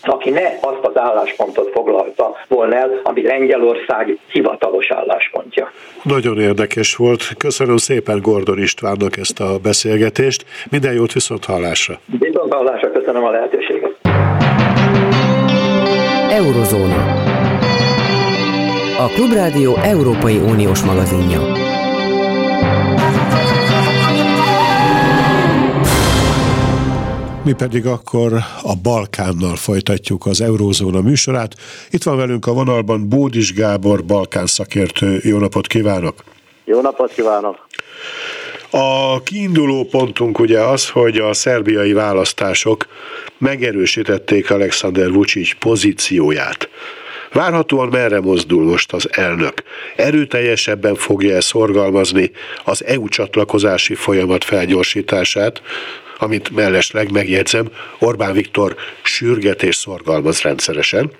[0.08, 5.70] aki ne azt az álláspontot foglalta volna el, ami Lengyelország hivatalos álláspontja.
[6.02, 7.22] Nagyon érdekes volt.
[7.38, 10.44] Köszönöm szépen Gordon Istvánnak ezt a beszélgetést.
[10.70, 11.98] Minden jót viszont hallásra.
[12.18, 13.96] Viszont hallásra, köszönöm a lehetőséget.
[16.30, 17.24] Eurozóna.
[18.98, 21.65] A Klubrádió Európai Uniós magazinja.
[27.46, 28.32] Mi pedig akkor
[28.62, 31.54] a Balkánnal folytatjuk az Eurózóna műsorát.
[31.90, 35.20] Itt van velünk a vonalban Bódis Gábor, Balkán szakértő.
[35.22, 36.24] Jó napot kívánok!
[36.64, 37.66] Jó napot kívánok!
[38.70, 42.86] A kiinduló pontunk ugye az, hogy a szerbiai választások
[43.38, 46.68] megerősítették Alexander Vucic pozícióját.
[47.32, 49.62] Várhatóan merre mozdul most az elnök?
[49.96, 52.30] Erőteljesebben fogja-e szorgalmazni
[52.64, 55.62] az EU csatlakozási folyamat felgyorsítását,
[56.18, 61.10] amit mellesleg megjegyzem, Orbán Viktor sürget és szorgalmaz rendszeresen,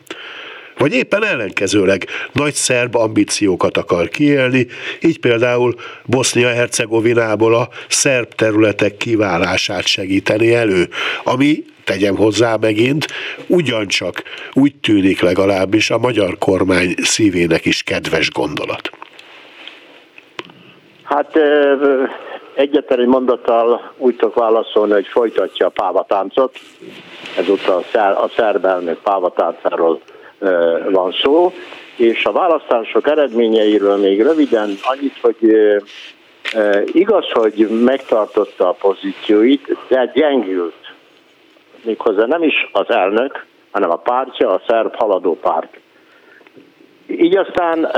[0.78, 4.66] vagy éppen ellenkezőleg nagy szerb ambíciókat akar kiélni,
[5.00, 10.88] így például Bosznia-Hercegovinából a szerb területek kiválását segíteni elő,
[11.24, 13.06] ami tegyem hozzá megint,
[13.46, 18.90] ugyancsak úgy tűnik legalábbis a magyar kormány szívének is kedves gondolat.
[21.02, 21.38] Hát
[22.57, 26.59] egyetlen egy mondattal úgy tudok válaszolni, hogy folytatja a pávatáncot.
[27.38, 30.01] Ezúttal a szerb elnök pávatáncáról
[30.90, 31.53] van szó.
[31.97, 35.37] És a választások eredményeiről még röviden annyit, hogy
[36.85, 40.95] igaz, hogy megtartotta a pozícióit, de gyengült.
[41.83, 45.79] Méghozzá nem is az elnök, hanem a pártja, a szerb haladó párt.
[47.07, 47.90] Így aztán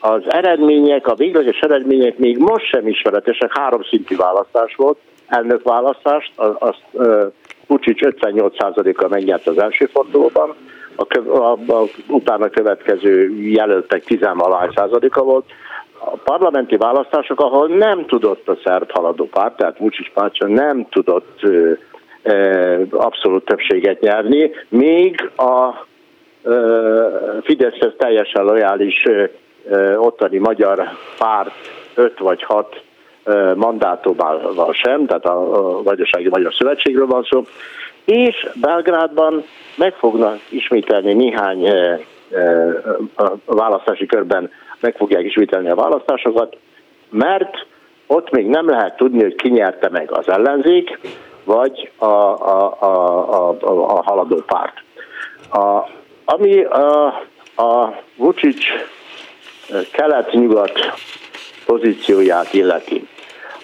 [0.00, 6.82] az eredmények, a végleges eredmények még most sem ismeretesek, három szintű választás volt, elnökválasztást, azt
[7.66, 10.54] Pucsics 58%-kal megnyert az első fordulóban,
[10.96, 14.18] a, a, a utána következő jelöltek 10
[14.74, 15.44] százaléka volt.
[16.00, 21.38] A parlamenti választások, ahol nem tudott a szerb haladó párt, tehát Vucic pártja nem tudott
[21.42, 21.72] ö,
[22.22, 25.86] ö, abszolút többséget nyerni, még a
[27.42, 29.02] Fideszhez teljesen lojális
[29.96, 31.54] ottani magyar párt
[31.94, 32.82] 5 vagy 6
[33.54, 37.44] mandátumával sem, tehát a Vajdasági Magyar Szövetségről van szó,
[38.04, 39.44] és Belgrádban
[39.76, 41.72] meg fognak ismételni néhány
[43.44, 44.50] választási körben
[44.80, 46.56] meg fogják ismételni a választásokat,
[47.10, 47.66] mert
[48.06, 50.98] ott még nem lehet tudni, hogy ki nyerte meg az ellenzék,
[51.44, 54.82] vagy a, a, a, a, a haladó párt.
[55.50, 55.88] A,
[56.24, 57.06] ami a,
[57.56, 58.64] a Vucic
[59.92, 60.72] kelet-nyugat
[61.66, 63.06] pozícióját illeti.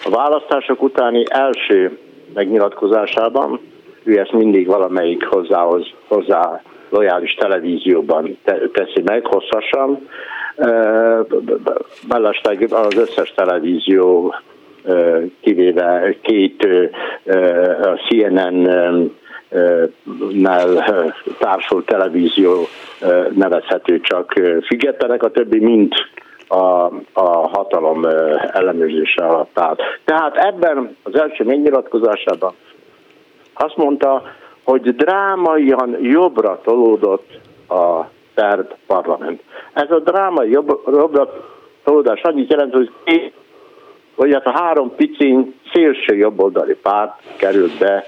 [0.03, 1.97] A választások utáni első
[2.33, 3.59] megnyilatkozásában,
[4.03, 8.37] ő ezt mindig valamelyik hozzához, hozzá lojális televízióban
[8.73, 10.07] teszi meg hosszasan,
[12.07, 14.35] mellesleg az összes televízió
[15.41, 16.67] kivéve két
[17.81, 19.11] a CNN
[20.33, 20.85] nál
[21.39, 22.67] társult televízió
[23.33, 24.33] nevezhető csak
[24.65, 25.93] függetlenek, a többi mind
[26.47, 28.05] a, a hatalom
[28.51, 29.75] ellenőrzése alatt áll.
[30.05, 32.53] Tehát ebben az első megnyilatkozásában
[33.53, 34.23] azt mondta,
[34.63, 38.01] hogy drámaian jobbra tolódott a
[38.35, 39.41] szerb parlament.
[39.73, 41.29] Ez a drámai jobb, jobbra
[41.83, 42.91] tolódás annyit jelent, hogy
[44.15, 48.05] hogy hát a három picin szélső jobboldali párt került be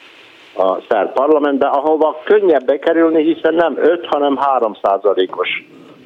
[0.59, 5.49] a szerb parlamentbe, ahova könnyebb bekerülni, hiszen nem 5, hanem 3 százalékos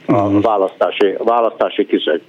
[0.07, 0.39] a mhm.
[0.39, 2.21] választási, választási küszög.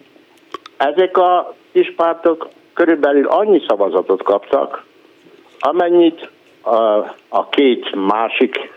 [0.77, 4.85] Ezek a kis pártok körülbelül annyi szavazatot kaptak,
[5.59, 6.31] amennyit
[6.63, 6.77] a,
[7.29, 8.73] a két másik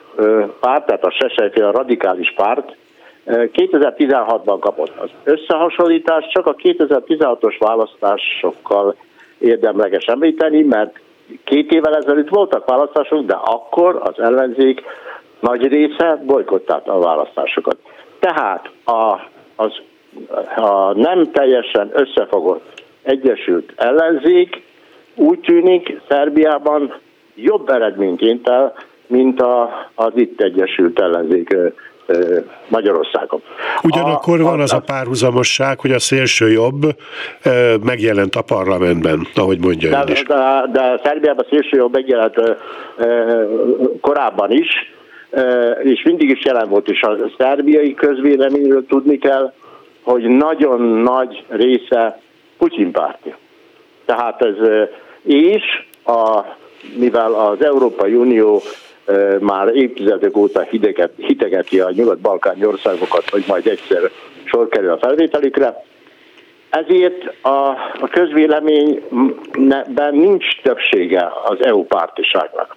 [0.60, 2.76] párt, tehát a Sesejfi, a radikális párt
[3.26, 4.92] 2016-ban kapott.
[4.98, 8.96] Az összehasonlítás csak a 2016-os választásokkal
[9.38, 11.00] érdemleges említeni, mert
[11.44, 14.84] két évvel ezelőtt voltak választások, de akkor az ellenzék
[15.40, 17.78] nagy része bolykottált a választásokat.
[18.20, 19.20] Tehát a,
[19.56, 19.82] az,
[20.56, 24.64] a nem teljesen összefogott Egyesült Ellenzék
[25.16, 26.94] úgy tűnik Szerbiában
[27.36, 28.74] jobb eredményt ért el,
[29.08, 31.56] mint a, az itt Egyesült Ellenzék
[32.68, 33.42] Magyarországon.
[33.84, 36.82] Ugyanakkor a, van az a párhuzamosság, hogy a szélső jobb
[37.84, 40.24] megjelent a parlamentben, ahogy mondja de, is.
[40.24, 40.36] De,
[40.72, 42.36] de Szerbiában a szélső jobb megjelent
[44.02, 44.68] korábban is,
[45.84, 49.54] és mindig is jelen volt, és a szerbiai közvéleményről tudni kell,
[50.02, 52.20] hogy nagyon nagy része
[52.58, 53.34] Putyin párti.
[54.06, 54.56] Tehát ez,
[55.24, 55.64] és
[56.06, 56.42] a,
[56.98, 58.62] mivel az Európai Unió
[59.40, 64.10] már évtizedek óta hideget, hitegeti a nyugat-balkáni országokat, hogy majd egyszer
[64.44, 65.84] sor kerül a felvételükre.
[66.70, 72.76] Ezért a, a közvéleményben nincs többsége az EU pártiságnak.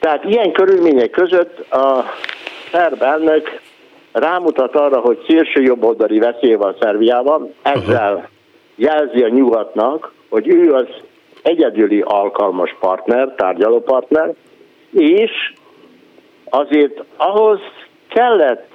[0.00, 2.04] Tehát ilyen körülmények között a
[2.72, 3.60] szerb elnök
[4.12, 8.28] rámutat arra, hogy szélső jobboldali veszély van Szerbiában, ezzel
[8.74, 10.86] jelzi a nyugatnak, hogy ő az
[11.42, 14.34] egyedüli alkalmas partner, tárgyalópartner,
[14.96, 15.52] és
[16.44, 17.60] azért ahhoz
[18.08, 18.70] kellett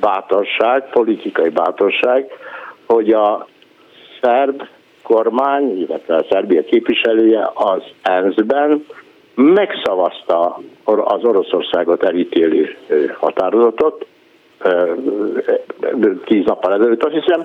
[0.00, 2.30] bátorság, politikai bátorság,
[2.86, 3.46] hogy a
[4.20, 4.62] szerb
[5.02, 8.86] kormány, illetve a Szerbia képviselője az ENSZ-ben
[9.34, 12.76] megszavazta az Oroszországot elítélő
[13.18, 14.06] határozatot,
[16.24, 17.44] tíz nappal ezelőtt azt hiszem,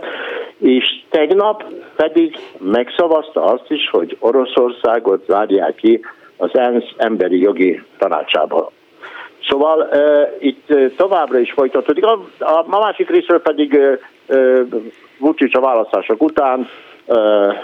[0.57, 1.63] és tegnap
[1.95, 6.01] pedig megszavazta azt is, hogy Oroszországot zárják ki
[6.37, 8.71] az ENSZ emberi jogi tanácsába.
[9.47, 12.05] Szóval uh, itt továbbra is folytatódik.
[12.05, 14.61] A, a, a másik részről pedig uh, uh,
[15.17, 16.67] Vucic a választások után
[17.05, 17.55] uh,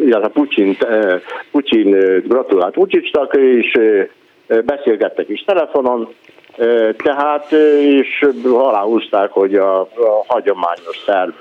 [0.00, 0.76] illetve Pucsin,
[1.50, 1.90] Pucsin
[2.26, 3.78] gratulált Vucicnak, és
[4.64, 6.08] beszélgettek is telefonon,
[6.96, 11.34] tehát és aláhúzták, hogy a, a hagyományos szerb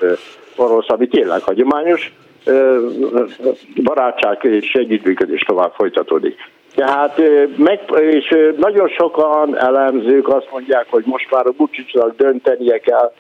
[0.56, 2.14] orosz, ami tényleg hagyományos,
[3.84, 6.36] barátság és együttműködés tovább folytatódik.
[6.76, 7.22] Tehát
[7.56, 13.12] meg, és nagyon sokan elemzők azt mondják, hogy most már a Bucsicsnak döntenie kell,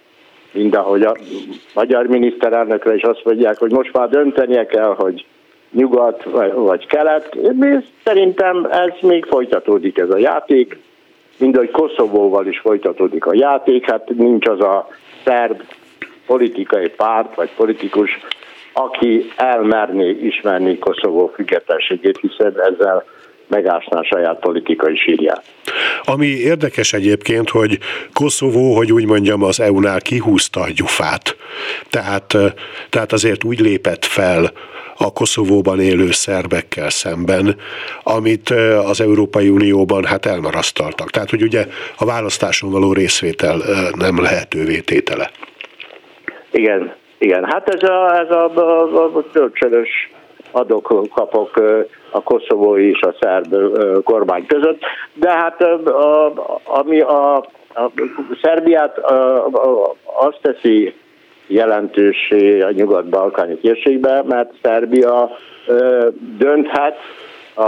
[0.51, 1.15] mind ahogy a
[1.73, 5.25] magyar miniszterelnökre is azt mondják, hogy most már döntenie kell, hogy
[5.71, 7.37] nyugat vagy kelet.
[8.03, 10.77] Szerintem ez még folytatódik ez a játék,
[11.37, 14.87] mind ahogy Koszovóval is folytatódik a játék, hát nincs az a
[15.25, 15.61] szerb
[16.25, 18.19] politikai párt vagy politikus,
[18.77, 23.03] aki elmerné ismerni Koszovó függetlenségét, hiszen ezzel
[23.47, 25.43] megásná saját politikai sírját.
[26.03, 27.77] Ami érdekes egyébként, hogy
[28.13, 31.35] Koszovó, hogy úgy mondjam, az EU-nál kihúzta a gyufát.
[31.89, 32.35] Tehát,
[32.89, 34.51] tehát azért úgy lépett fel
[34.97, 37.55] a Koszovóban élő szerbekkel szemben,
[38.03, 38.49] amit
[38.85, 41.09] az Európai Unióban hát elmarasztaltak.
[41.09, 41.65] Tehát, hogy ugye
[41.97, 43.61] a választáson való részvétel
[43.97, 45.31] nem lehetővé tétele.
[46.51, 47.45] Igen, igen.
[47.45, 50.11] Hát ez a, ez a, a, a kölcsönös
[50.51, 51.61] adok-kapok
[52.11, 53.55] a koszovói és a szerb
[54.03, 54.81] kormány között,
[55.13, 57.35] de hát a, ami a,
[57.73, 57.91] a
[58.41, 60.93] Szerbiát a, a, azt teszi
[61.47, 65.29] jelentősé a nyugat-balkáni térségbe, mert Szerbia
[66.37, 66.97] dönthet
[67.53, 67.61] a,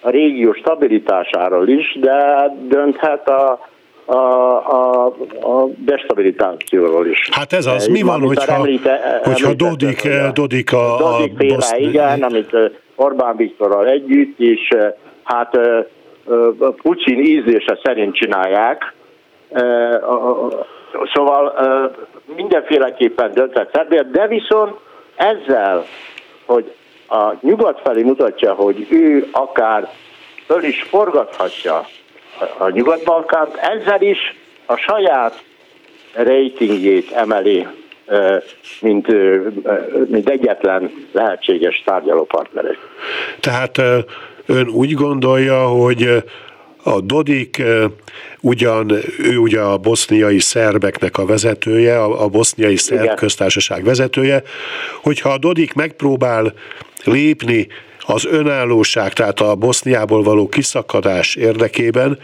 [0.00, 3.68] a régió stabilitásáról is, de dönthet a,
[4.08, 5.06] a, a,
[5.40, 7.28] a destabilizációról is.
[7.30, 11.72] Hát ez az, mi van, hogyha, említe, hogyha Dodik, a, Dodik a, Dodik féle, Bosz...
[11.78, 12.56] igen, amit
[12.94, 14.76] Orbán Viktorral együtt, és
[15.22, 15.58] hát
[16.82, 18.94] Pucsin ízlése szerint csinálják,
[21.14, 21.54] Szóval
[22.36, 24.72] mindenféleképpen döntett Szerbia, de viszont
[25.16, 25.84] ezzel,
[26.46, 26.74] hogy
[27.08, 29.88] a nyugat felé mutatja, hogy ő akár
[30.46, 31.86] föl is forgathatja
[32.58, 34.18] a Nyugat-Balkánt, ezzel is
[34.66, 35.42] a saját
[36.12, 37.66] rejtingjét emeli,
[38.80, 39.06] mint,
[40.08, 42.76] mint egyetlen lehetséges tárgyalópartnerek.
[43.40, 43.78] Tehát
[44.46, 46.22] ön úgy gondolja, hogy
[46.82, 47.62] a Dodik
[48.40, 53.16] ugyan, ő ugye a boszniai szerbeknek a vezetője, a, a boszniai szerb Igen.
[53.16, 54.42] köztársaság vezetője,
[55.02, 56.52] hogyha a Dodik megpróbál
[57.04, 57.66] lépni
[58.10, 62.18] az önállóság, tehát a Boszniából való kiszakadás érdekében,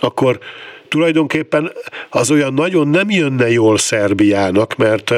[0.00, 0.38] akkor
[0.88, 1.72] tulajdonképpen
[2.10, 5.14] az olyan nagyon nem jönne jól Szerbiának, mert,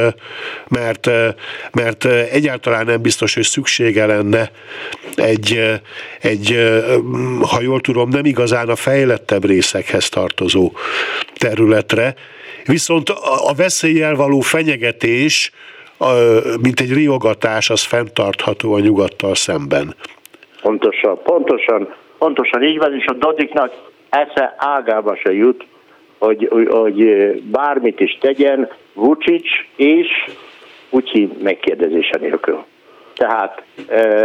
[0.68, 1.08] mert,
[1.72, 4.50] mert egyáltalán nem biztos, hogy szüksége lenne
[5.14, 5.80] egy,
[6.20, 6.58] egy,
[7.40, 10.72] ha jól tudom, nem igazán a fejlettebb részekhez tartozó
[11.34, 12.14] területre.
[12.64, 13.08] Viszont
[13.46, 15.52] a veszélyel való fenyegetés,
[16.60, 19.94] mint egy riogatás, az fenntartható a nyugattal szemben.
[20.62, 23.72] Pontosan, pontosan, pontosan így van, és a Dodiknak
[24.08, 25.66] esze ágába se jut,
[26.18, 27.04] hogy, hogy
[27.42, 30.08] bármit is tegyen Vucic és
[30.90, 32.64] Pucsin megkérdezése nélkül.
[33.14, 33.62] Tehát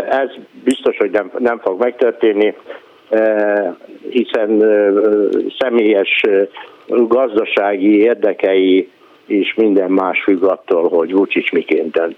[0.09, 0.29] ez
[0.63, 2.53] biztos, hogy nem, nem fog megtörténni,
[4.09, 4.63] hiszen
[5.59, 6.21] személyes
[6.87, 8.89] gazdasági érdekei
[9.31, 12.17] és minden más függ attól, hogy Vucic miként dönt.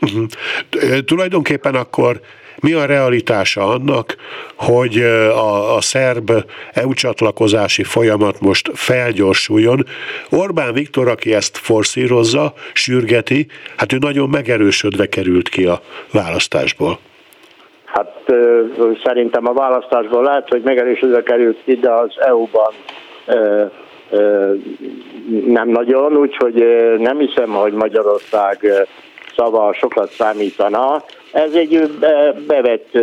[0.00, 1.00] Uh-huh.
[1.04, 2.20] Tulajdonképpen akkor
[2.60, 4.16] mi a realitása annak,
[4.54, 6.30] hogy a, a szerb
[6.72, 9.84] EU csatlakozási folyamat most felgyorsuljon.
[10.30, 13.46] Orbán Viktor, aki ezt forszírozza, sürgeti,
[13.76, 15.80] hát ő nagyon megerősödve került ki a
[16.12, 16.98] választásból.
[17.84, 18.12] Hát
[19.04, 22.72] szerintem a választásból lehet, hogy megerősödve került ki, de az EU-ban
[25.46, 26.66] nem nagyon, úgyhogy
[26.98, 28.72] nem hiszem, hogy Magyarország
[29.36, 31.02] szava sokat számítana.
[31.32, 31.90] Ez egy
[32.46, 32.98] bevett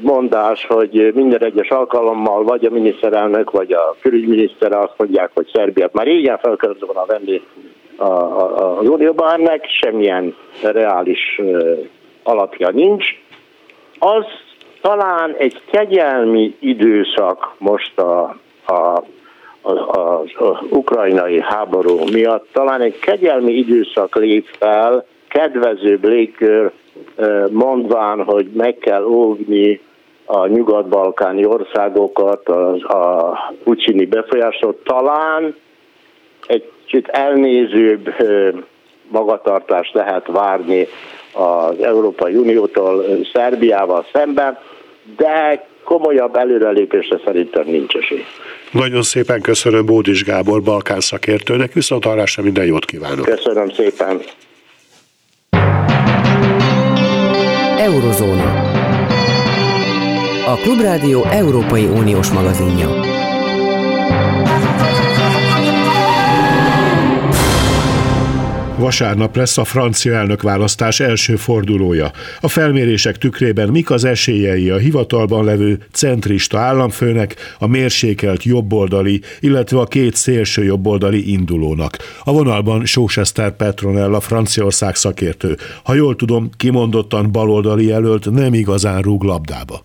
[0.00, 5.92] mondás, hogy minden egyes alkalommal vagy a miniszterelnök, vagy a külügyminiszter azt mondják, hogy Szerbiát
[5.92, 7.42] már régen fel kellett volna venni
[7.96, 11.40] a, a, az Unióban, ennek semmilyen reális
[12.22, 13.04] alapja nincs.
[13.98, 14.24] Az
[14.80, 18.22] talán egy kegyelmi időszak most a,
[18.66, 19.02] a
[19.62, 19.76] az
[20.70, 26.70] ukrajnai háború miatt talán egy kegyelmi időszak lép fel, kedvezőbb légkör
[27.50, 29.80] mondván, hogy meg kell óvni
[30.24, 33.32] a nyugat-balkáni országokat, az, a
[33.64, 35.54] pucsini befolyásot, talán
[36.46, 38.14] egy kicsit elnézőbb
[39.08, 40.86] magatartást lehet várni
[41.32, 44.58] az Európai Uniótól Szerbiával szemben,
[45.16, 48.24] de komolyabb előrelépésre szerintem nincs esély.
[48.72, 53.24] Nagyon szépen köszönöm Bódis Gábor Balkán szakértőnek, viszont arra minden jót kívánok.
[53.24, 54.20] Köszönöm szépen.
[57.78, 58.70] Eurozóna.
[60.46, 62.88] A Klubrádió Európai Uniós magazinja.
[68.82, 72.10] Vasárnap lesz a francia elnökválasztás első fordulója.
[72.40, 79.78] A felmérések tükrében mik az esélyei a hivatalban levő centrista államfőnek, a mérsékelt jobboldali, illetve
[79.78, 81.96] a két szélső jobboldali indulónak.
[82.24, 85.56] A vonalban Sósester Petronella Franciaország szakértő.
[85.84, 89.84] Ha jól tudom, kimondottan baloldali jelölt nem igazán rúg labdába.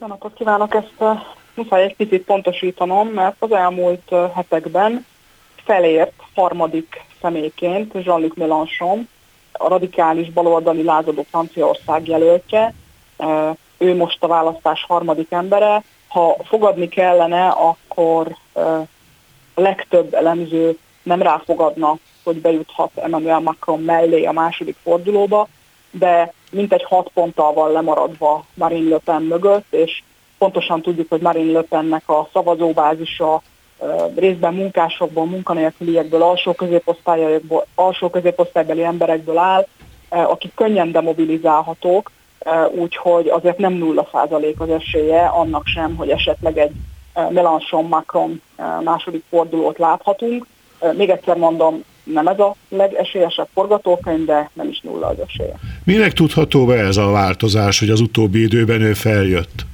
[0.00, 1.08] Jó napot kívánok, ezt uh,
[1.54, 5.04] muszáj egy picit pontosítanom, mert az elmúlt uh, hetekben
[5.70, 9.08] felért harmadik személyként Jean-Luc Mélenchon,
[9.52, 12.74] a radikális baloldali lázadó Franciaország jelöltje.
[13.78, 15.82] Ő most a választás harmadik embere.
[16.08, 18.36] Ha fogadni kellene, akkor
[19.54, 25.48] a legtöbb elemző nem ráfogadna, hogy bejuthat Emmanuel Macron mellé a második fordulóba,
[25.90, 30.02] de mintegy hat ponttal van lemaradva Marine Le Pen mögött, és
[30.38, 33.42] pontosan tudjuk, hogy Marine Le Pennek a szavazóbázisa
[34.16, 36.56] részben munkásokból, munkanélküliekből, alsó
[37.74, 39.66] alsó középosztálybeli emberekből áll,
[40.08, 42.10] akik könnyen demobilizálhatók,
[42.70, 46.72] úgyhogy azért nem nulla százalék az esélye annak sem, hogy esetleg egy
[47.30, 48.42] Melanchon-Macron
[48.84, 50.46] második fordulót láthatunk.
[50.96, 55.54] Még egyszer mondom, nem ez a legesélyesebb forgatókönyv, de nem is nulla az esélye.
[55.84, 59.66] Minek tudható be ez a változás, hogy az utóbbi időben ő feljött?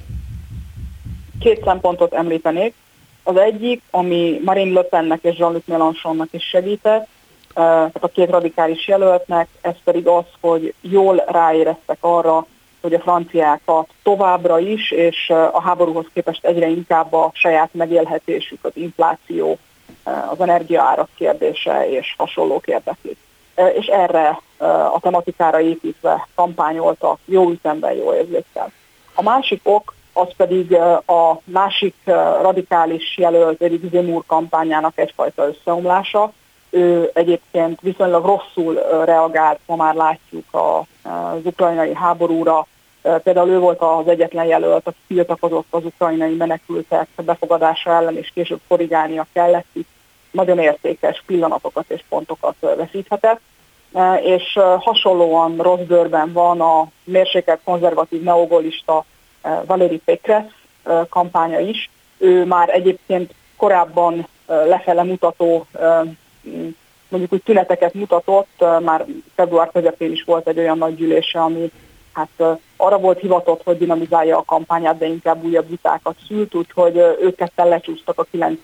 [1.39, 2.73] Két szempontot említenék.
[3.27, 7.07] Az egyik, ami Marine Le Pennek és Jean-Luc Mélenchonnak is segített,
[7.53, 12.45] tehát a két radikális jelöltnek, ez pedig az, hogy jól ráéreztek arra,
[12.81, 18.71] hogy a franciákat továbbra is, és a háborúhoz képest egyre inkább a saját megélhetésük, az
[18.73, 19.57] infláció,
[20.03, 23.17] az energiaárak kérdése és hasonlók érdeklik.
[23.73, 24.39] És erre
[24.93, 28.71] a tematikára építve kampányoltak jó ütemben, jó érzékkel.
[29.13, 30.73] A másik ok az pedig
[31.05, 31.95] a másik
[32.41, 36.31] radikális jelölt, Erik Zemur kampányának egyfajta összeomlása.
[36.69, 38.73] Ő egyébként viszonylag rosszul
[39.05, 42.67] reagált, ma már látjuk az ukrajnai háborúra.
[43.23, 48.59] Például ő volt az egyetlen jelölt, aki tiltakozott az ukrajnai menekültek befogadása ellen, és később
[48.67, 49.89] korrigálnia kellett itt.
[50.31, 53.39] Nagyon értékes pillanatokat és pontokat veszíthetett
[54.21, 59.05] és hasonlóan rossz bőrben van a mérsékelt konzervatív neogolista
[59.65, 60.43] Valéri Pékres
[61.09, 61.89] kampánya is.
[62.17, 65.67] Ő már egyébként korábban lefele mutató
[67.09, 71.71] mondjuk úgy tüneteket mutatott, már február közepén is volt egy olyan nagy gyűlése, ami
[72.13, 77.35] hát arra volt hivatott, hogy dinamizálja a kampányát, de inkább újabb vitákat szült, úgyhogy ők
[77.35, 78.55] ketten lecsúsztak a 9-10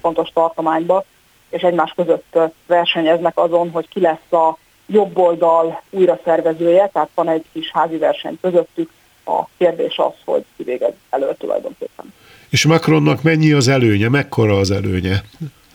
[0.00, 1.04] pontos tartományba,
[1.48, 7.28] és egymás között versenyeznek azon, hogy ki lesz a jobb oldal újra szervezője, tehát van
[7.28, 8.90] egy kis házi verseny közöttük,
[9.24, 12.12] a kérdés az, hogy kivégez elő tulajdonképpen.
[12.48, 15.22] És Macronnak mennyi az előnye, mekkora az előnye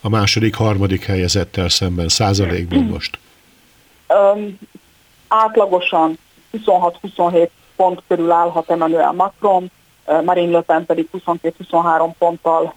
[0.02, 3.20] a második, harmadik helyezettel szemben százalékban most?
[4.08, 4.60] Um,
[5.28, 6.18] átlagosan
[6.58, 9.72] 26-27 pont körül állhat Emmanuel Macron,
[10.24, 12.74] Marine Le Pen pedig 22-23 ponttal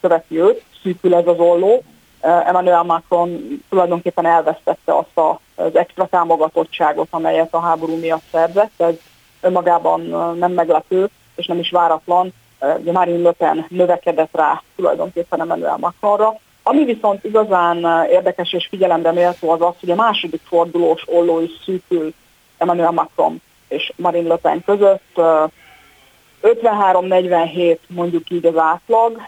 [0.00, 1.82] követi őt, szűkül ez az olló.
[2.20, 8.70] Emmanuel Macron tulajdonképpen elvesztette azt az extra támogatottságot, amelyet a háború miatt szerzett.
[8.76, 8.94] Ez
[9.42, 10.00] önmagában
[10.38, 12.32] nem meglepő, és nem is váratlan.
[12.78, 16.38] Ugye Marine Le Pen növekedett rá tulajdonképpen Emmanuel Macronra.
[16.62, 21.50] Ami viszont igazán érdekes és figyelemre méltó az az, hogy a második fordulós olló is
[21.64, 22.12] szűkül
[22.58, 25.20] Emmanuel Macron és Marine Le Pen között.
[26.42, 29.20] 53-47 mondjuk így az átlag,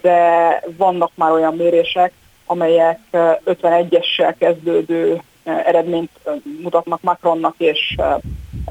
[0.00, 2.12] de vannak már olyan mérések,
[2.46, 6.10] amelyek 51-essel kezdődő eredményt
[6.62, 7.96] mutatnak Macronnak és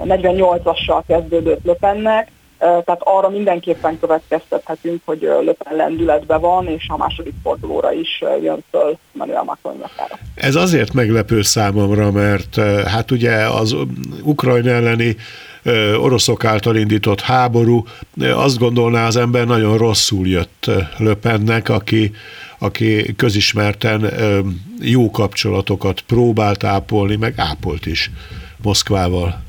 [0.06, 7.92] 48-assal kezdődött Löpennek, tehát arra mindenképpen következtethetünk, hogy Löpen lendületben van, és a második fordulóra
[7.92, 9.84] is jön föl Manuel Macron.
[10.36, 13.76] Ez azért meglepő számomra, mert hát ugye az
[14.24, 15.16] Ukrajna elleni
[15.98, 17.84] oroszok által indított háború,
[18.34, 22.12] azt gondolná az ember nagyon rosszul jött Löpennek, aki,
[22.60, 24.14] aki közismerten
[24.82, 28.12] jó kapcsolatokat próbált ápolni, meg ápolt is
[28.62, 29.46] Moszkvával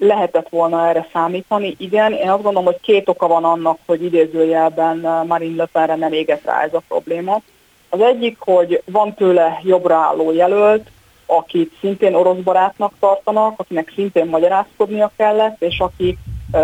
[0.00, 1.74] lehetett volna erre számítani.
[1.78, 5.96] Igen, én azt gondolom, hogy két oka van annak, hogy idézőjelben uh, Marine Le Penre
[5.96, 7.42] nem éget rá ez a probléma.
[7.88, 10.90] Az egyik, hogy van tőle jobbra álló jelölt,
[11.26, 16.18] akit szintén orosz barátnak tartanak, akinek szintén magyarázkodnia kellett, és aki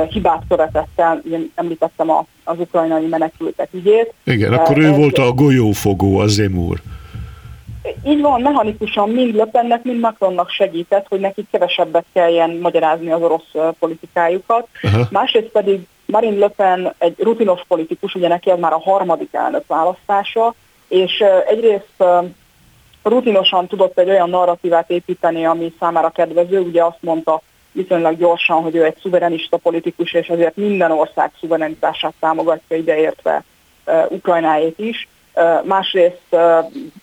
[0.09, 2.11] hibát követett el, én említettem
[2.45, 4.13] az ukrajnai menekültek ügyét.
[4.25, 6.81] Igen, akkor ő volt a golyófogó, az Zemúr.
[8.05, 13.75] Így van, mechanikusan mind Löpennek, mind Macronnak segített, hogy nekik kevesebbet kelljen magyarázni az orosz
[13.79, 14.69] politikájukat.
[14.83, 15.07] Aha.
[15.11, 19.67] Másrészt pedig Marine Le Pen egy rutinos politikus, ugye neki ez már a harmadik elnök
[19.67, 20.55] választása,
[20.89, 22.05] és egyrészt
[23.03, 28.77] rutinosan tudott egy olyan narratívát építeni, ami számára kedvező, ugye azt mondta viszonylag gyorsan, hogy
[28.77, 33.45] ő egy szuverenista politikus, és ezért minden ország szuverenitását támogatja ideértve
[34.09, 35.09] Ukrajnáét is.
[35.65, 36.37] Másrészt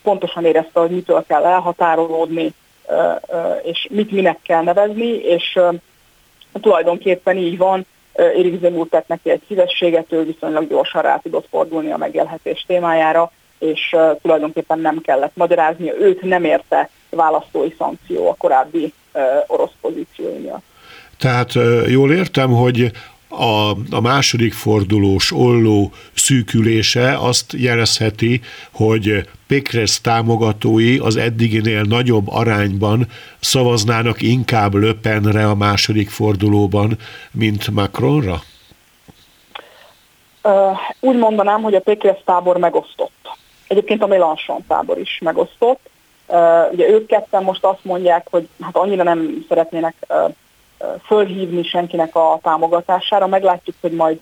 [0.02, 2.54] pontosan érezte, hogy mitől kell elhatárolódni,
[3.62, 5.58] és mit minek kell nevezni, és
[6.60, 7.86] tulajdonképpen így van,
[8.36, 13.30] Érik Zemúr tett neki egy szívességet, ő viszonylag gyorsan rá tudott fordulni a megélhetés témájára,
[13.58, 18.92] és tulajdonképpen nem kellett magyarázni, őt nem érte választói szankció a korábbi
[19.46, 20.62] orosz pozíciói miatt.
[21.18, 21.52] Tehát
[21.86, 22.90] jól értem, hogy
[23.38, 28.40] a, a második fordulós olló szűkülése azt jelezheti,
[28.72, 33.06] hogy Pékres támogatói az eddiginél nagyobb arányban
[33.40, 36.98] szavaznának inkább Löpenre a második fordulóban,
[37.30, 38.42] mint Macronra?
[40.42, 43.28] Uh, úgy mondanám, hogy a Pékres tábor megosztott.
[43.68, 45.90] Egyébként a Mélenchon tábor is megosztott.
[46.26, 50.34] Uh, ugye ők ketten most azt mondják, hogy hát annyira nem szeretnének uh,
[51.06, 53.26] fölhívni senkinek a támogatására.
[53.26, 54.18] Meglátjuk, hogy majd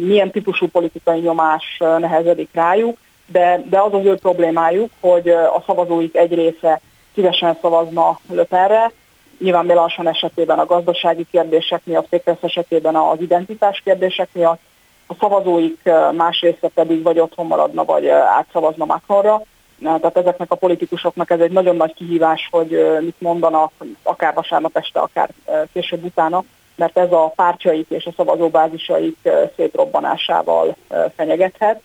[0.00, 6.16] milyen típusú politikai nyomás nehezedik rájuk, de, de az az ő problémájuk, hogy a szavazóik
[6.16, 6.80] egy része
[7.14, 8.92] szívesen szavazna Löpenre,
[9.38, 14.60] nyilván Mélenchon esetében a gazdasági kérdések miatt, Pékres esetében az identitás kérdések miatt,
[15.06, 19.42] a szavazóik más része pedig vagy otthon maradna, vagy átszavazna Macronra.
[19.82, 23.72] Tehát ezeknek a politikusoknak ez egy nagyon nagy kihívás, hogy mit mondanak,
[24.02, 25.30] akár vasárnap este, akár
[25.72, 26.44] később utána,
[26.76, 30.76] mert ez a pártjaik és a szavazóbázisaik szétrobbanásával
[31.16, 31.80] fenyegethet,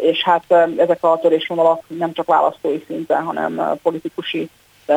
[0.00, 0.44] és hát
[0.76, 4.48] ezek a törésvonalak nem csak választói szinten, hanem politikusi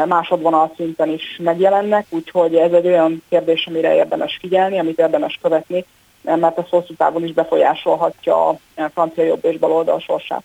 [0.05, 5.85] másodvonal szinten is megjelennek, úgyhogy ez egy olyan kérdés, amire érdemes figyelni, amit érdemes követni,
[6.21, 8.57] mert ez hosszú távon is befolyásolhatja a
[8.93, 10.43] francia jobb és baloldal sorsát.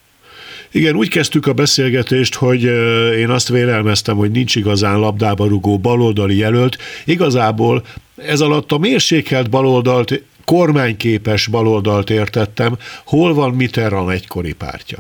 [0.71, 2.63] Igen, úgy kezdtük a beszélgetést, hogy
[3.19, 6.77] én azt vélelmeztem, hogy nincs igazán labdába rugó baloldali jelölt.
[7.05, 7.83] Igazából
[8.17, 12.77] ez alatt a mérsékelt baloldalt, kormányképes baloldalt értettem.
[13.05, 14.99] Hol van Mitterrand egykori pártja?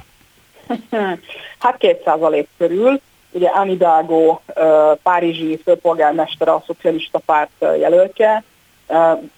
[1.58, 3.00] Hát két százalék körül.
[3.30, 4.40] Ugye Anne Hidalgo,
[5.02, 8.44] párizsi főpolgármester a szocialista párt jelöltje.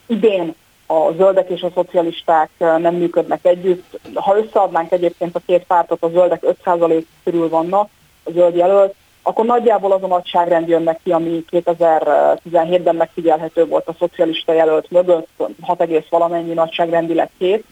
[0.06, 0.54] Idén
[0.90, 4.00] a zöldek és a szocialisták nem működnek együtt.
[4.14, 7.88] Ha összeadnánk egyébként a két pártot, a zöldek 5% körül vannak,
[8.24, 13.94] a zöld jelölt, akkor nagyjából az a nagyságrend jön neki, ami 2017-ben megfigyelhető volt a
[13.98, 15.28] szocialista jelölt mögött,
[15.60, 17.64] 6, valamennyi nagyságrendileg két.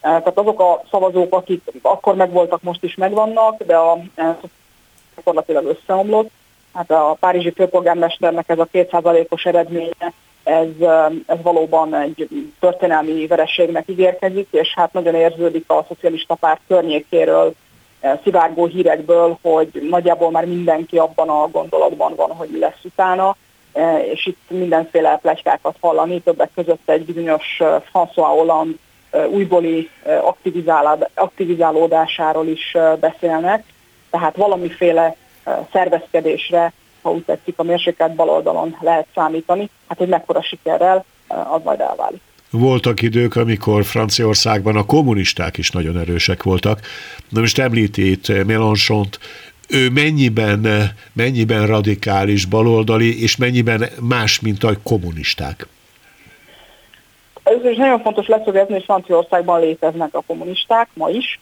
[0.00, 3.98] Tehát azok a szavazók, akik akkor megvoltak, most is megvannak, de a
[5.16, 6.30] gyakorlatilag összeomlott.
[6.74, 10.12] Hát a párizsi főpolgármesternek ez a kétszázalékos eredménye
[10.50, 10.88] ez,
[11.26, 12.28] ez valóban egy
[12.60, 17.54] történelmi vereségnek ígérkezik, és hát nagyon érződik a szocialista párt környékéről
[18.22, 23.36] szivárgó hírekből, hogy nagyjából már mindenki abban a gondolatban van, hogy mi lesz utána,
[24.12, 27.58] és itt mindenféle plegykákat hallani, többek között egy bizonyos
[27.92, 28.76] François Hollande
[29.30, 29.90] újbóli
[31.14, 33.64] aktivizálódásáról is beszélnek,
[34.10, 35.16] tehát valamiféle
[35.72, 36.72] szervezkedésre
[37.02, 39.68] ha úgy tetszik, a mérsékelt baloldalon lehet számítani.
[39.88, 42.20] Hát, hogy mekkora sikerrel, eh, az majd elválik.
[42.50, 46.80] Voltak idők, amikor Franciaországban a kommunisták is nagyon erősek voltak.
[47.28, 49.18] Na most említi itt Mélenchont,
[49.68, 50.66] ő mennyiben,
[51.12, 55.66] mennyiben radikális baloldali, és mennyiben más, mint a kommunisták?
[57.42, 61.40] Ez is nagyon fontos leszögezni, hogy Franciaországban léteznek a kommunisták ma is,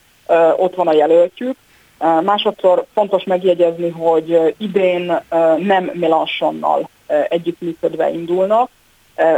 [0.57, 1.57] ott van a jelöltjük,
[1.99, 5.21] Másodszor fontos megjegyezni, hogy idén
[5.59, 6.89] nem Mélenchonnal
[7.29, 8.71] együttműködve indulnak.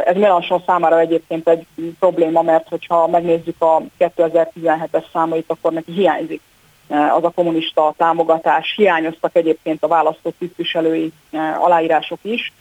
[0.04, 1.66] Ez Mélenchon számára egyébként egy
[1.98, 6.40] probléma, mert hogyha megnézzük a 2017-es számait, akkor neki hiányzik
[6.88, 8.74] az a kommunista támogatás.
[8.76, 11.12] Hiányoztak egyébként a választott tisztviselői
[11.58, 12.52] aláírások is.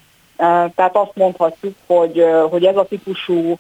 [0.76, 3.58] Tehát azt mondhatjuk, hogy, hogy ez a típusú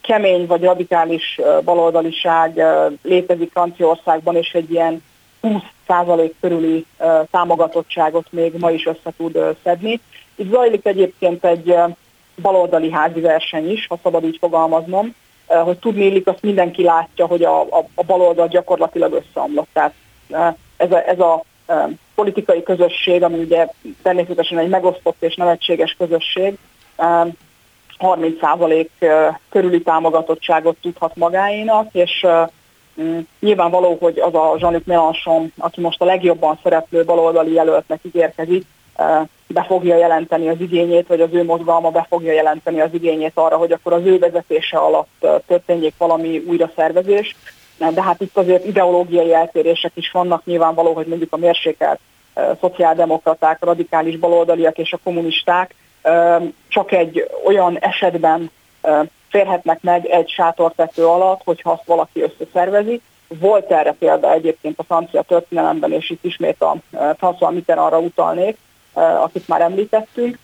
[0.00, 2.62] kemény vagy radikális baloldaliság
[3.02, 5.02] létezik Franciaországban, és egy ilyen
[5.42, 6.86] 20% körüli
[7.30, 10.00] támogatottságot még ma is össze tud szedni.
[10.34, 11.74] Itt zajlik egyébként egy
[12.42, 15.14] baloldali házi verseny is, ha szabad így fogalmaznom,
[15.46, 19.68] hogy tudnélik, azt mindenki látja, hogy a, a, a baloldal gyakorlatilag összeomlott.
[19.72, 19.94] Tehát
[20.76, 21.44] ez a, ez a
[22.14, 23.66] politikai közösség, ami ugye
[24.02, 26.58] természetesen egy megosztott és nevetséges közösség,
[28.00, 28.88] 30%
[29.50, 32.26] körüli támogatottságot tudhat magáénak, és
[33.00, 38.66] mm, nyilvánvaló, hogy az a Jean-Luc Mélenchon, aki most a legjobban szereplő baloldali jelöltnek ígérkezik,
[39.46, 43.56] be fogja jelenteni az igényét, vagy az ő mozgalma be fogja jelenteni az igényét arra,
[43.56, 47.36] hogy akkor az ő vezetése alatt történjék valami újraszervezés.
[47.94, 52.00] De hát itt azért ideológiai eltérések is vannak, nyilvánvaló, hogy mondjuk a mérsékelt
[52.60, 55.74] szociáldemokraták, radikális baloldaliak és a kommunisták
[56.68, 58.50] csak egy olyan esetben
[59.28, 63.00] férhetnek meg egy sátortető alatt, hogyha azt valaki összeszervezi.
[63.28, 68.56] Volt erre példa egyébként a francia történelemben, és itt ismét a François Mitterrandra utalnék,
[68.92, 70.38] akit már említettünk.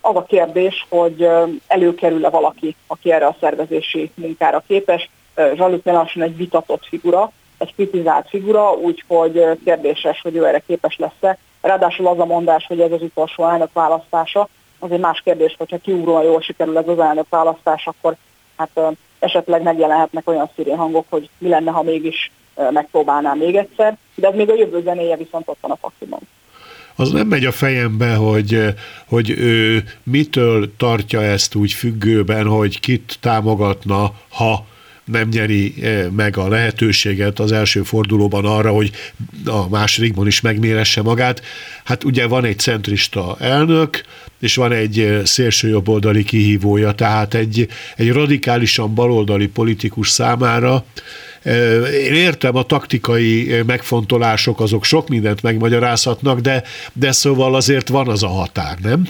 [0.00, 1.28] Az a kérdés, hogy
[1.66, 5.10] előkerül-e valaki, aki erre a szervezési munkára képes.
[5.36, 11.38] Jean-Luc egy vitatott figura, egy kritizált figura, úgyhogy kérdéses, hogy ő erre képes lesz-e.
[11.60, 14.48] Ráadásul az a mondás, hogy ez az utolsó elnök választása,
[14.82, 18.16] az egy más kérdés, hogyha kiugróan jól sikerül ez az elnök választás, akkor
[18.56, 18.80] hát
[19.18, 22.30] esetleg megjelenhetnek olyan szirén hangok, hogy mi lenne, ha mégis
[22.70, 26.20] megpróbálnám még egyszer, de ez még a jövő zenéje viszont ott van a pakliban
[26.96, 28.74] az nem megy a fejembe, hogy,
[29.06, 34.66] hogy ő mitől tartja ezt úgy függőben, hogy kit támogatna, ha
[35.04, 35.74] nem nyeri
[36.10, 38.90] meg a lehetőséget az első fordulóban arra, hogy
[39.46, 41.42] a másodikban is megméresse magát.
[41.84, 44.04] Hát ugye van egy centrista elnök,
[44.42, 50.84] és van egy eh, szélsőjobboldali kihívója, tehát egy, egy radikálisan baloldali politikus számára
[52.04, 56.62] én értem, a taktikai megfontolások azok sok mindent megmagyarázhatnak, de,
[56.92, 59.08] de szóval azért van az a határ, nem?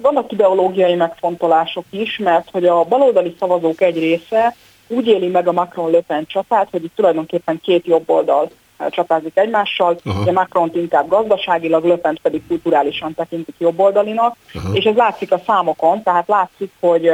[0.00, 4.56] vannak ideológiai megfontolások is, mert hogy a baloldali szavazók egy része
[4.88, 8.50] úgy éli meg a Macron-Le Pen csatát, hogy itt tulajdonképpen két jobb oldal
[8.88, 10.22] csatázik egymással, uh-huh.
[10.22, 14.76] ugye Macron inkább gazdaságilag, Le Pen pedig kulturálisan tekintik jobboldalinak, uh-huh.
[14.76, 17.10] és ez látszik a számokon, tehát látszik, hogy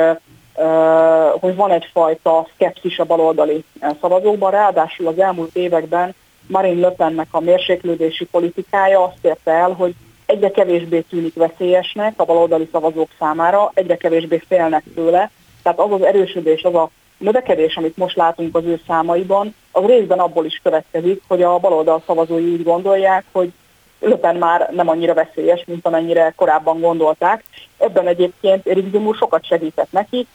[1.41, 3.65] hogy van egyfajta szkepszis a baloldali
[4.01, 6.15] szavazókban, ráadásul az elmúlt években
[6.47, 9.95] Marine Le Pennek a mérséklődési politikája azt érte el, hogy
[10.27, 15.31] egyre kevésbé tűnik veszélyesnek a baloldali szavazók számára, egyre kevésbé félnek tőle.
[15.63, 20.19] Tehát az az erősödés, az a növekedés, amit most látunk az ő számaiban, az részben
[20.19, 23.53] abból is következik, hogy a baloldal szavazói úgy gondolják, hogy
[24.01, 27.45] Löpen már nem annyira veszélyes, mint amennyire korábban gondolták.
[27.79, 30.27] Ebben egyébként Erik Zimur sokat segített neki,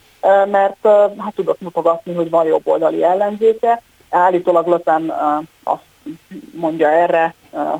[0.52, 3.82] mert hát tudott mutogatni, hogy van jobboldali ellenzéke.
[4.10, 5.14] Állítólag Löpen
[5.64, 5.84] azt
[6.52, 7.34] mondja erre,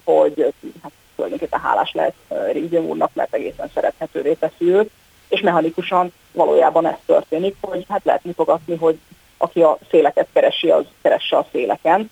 [0.04, 0.54] hogy
[0.84, 2.14] hát tulajdonképpen hálás lehet
[2.52, 4.90] Rizim úrnak, mert egészen szerethetővé teszi őt,
[5.28, 9.00] és mechanikusan valójában ez történik, hogy hát lehet mutogatni, hogy
[9.38, 12.10] aki a széleket keresi, az keresse a széleken,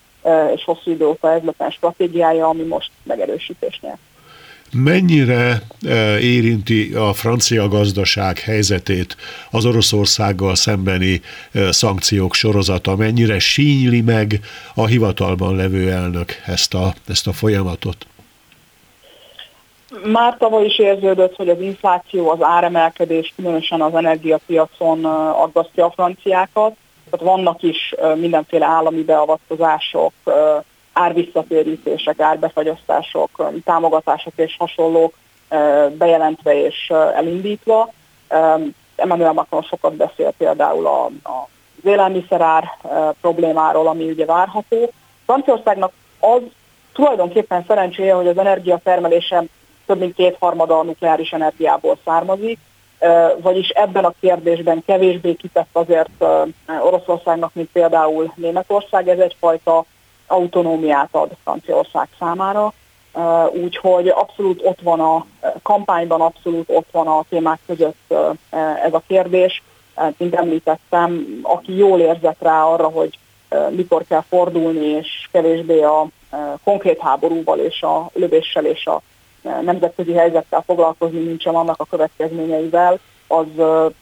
[0.55, 3.97] és hosszú idő óta ez a stratégiája, ami most megerősítésnél.
[4.71, 5.61] Mennyire
[6.19, 9.15] érinti a francia gazdaság helyzetét
[9.51, 11.21] az Oroszországgal szembeni
[11.69, 12.95] szankciók sorozata?
[12.95, 14.39] Mennyire sínyli meg
[14.75, 18.05] a hivatalban levő elnök ezt a, ezt a folyamatot?
[20.03, 26.75] Már tavaly is érződött, hogy az infláció, az áremelkedés, különösen az energiapiacon aggasztja a franciákat.
[27.09, 30.13] Tehát vannak is mindenféle állami beavatkozások,
[30.93, 35.13] árvisszatérítések, árbefagyasztások, támogatások és hasonlók
[35.97, 37.89] bejelentve és elindítva.
[38.95, 41.47] Emmanuel Macron sokat beszél például a, a
[41.85, 42.77] az élelmiszerár
[43.21, 44.91] problémáról, ami ugye várható.
[45.25, 46.41] Franciaországnak az
[46.93, 49.43] tulajdonképpen szerencséje, hogy az energiatermelése
[49.85, 52.59] több mint kétharmada a nukleáris energiából származik,
[53.37, 56.23] vagyis ebben a kérdésben kevésbé kitett azért
[56.81, 59.85] Oroszországnak, mint például Németország, ez egyfajta
[60.27, 62.73] autonómiát ad Franciaország számára,
[63.63, 65.25] úgyhogy abszolút ott van a
[65.61, 68.13] kampányban, abszolút ott van a témák között
[68.83, 69.63] ez a kérdés.
[70.17, 73.17] Mint említettem, aki jól érzett rá arra, hogy
[73.69, 76.07] mikor kell fordulni, és kevésbé a
[76.63, 79.01] konkrét háborúval és a lövéssel és a
[79.63, 83.45] nemzetközi helyzettel foglalkozni, nincsen annak a következményeivel, az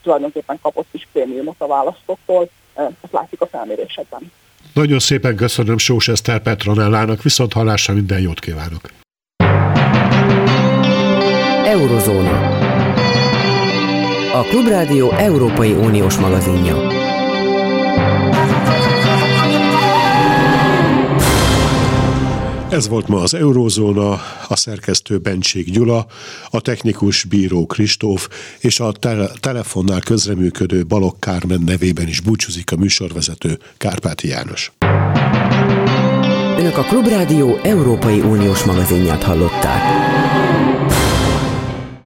[0.03, 4.31] tulajdonképpen kapott is prémiumot a választóktól, ezt látjuk a felmérésekben.
[4.73, 8.81] Nagyon szépen köszönöm Sós Eszter Petronellának, viszont hallásra minden jót kívánok!
[11.65, 12.61] Eurozóna.
[14.33, 17.02] A Klubrádió Európai Uniós magazinja.
[22.73, 24.11] Ez volt ma az Eurózóna,
[24.47, 26.05] a szerkesztő Bencsik Gyula,
[26.49, 28.27] a technikus Bíró Kristóf
[28.59, 34.71] és a tele- telefonnál közreműködő Balok Kármen nevében is búcsúzik a műsorvezető Kárpáti János.
[36.57, 39.81] Önök a Klubrádió Európai Uniós magazinját hallották.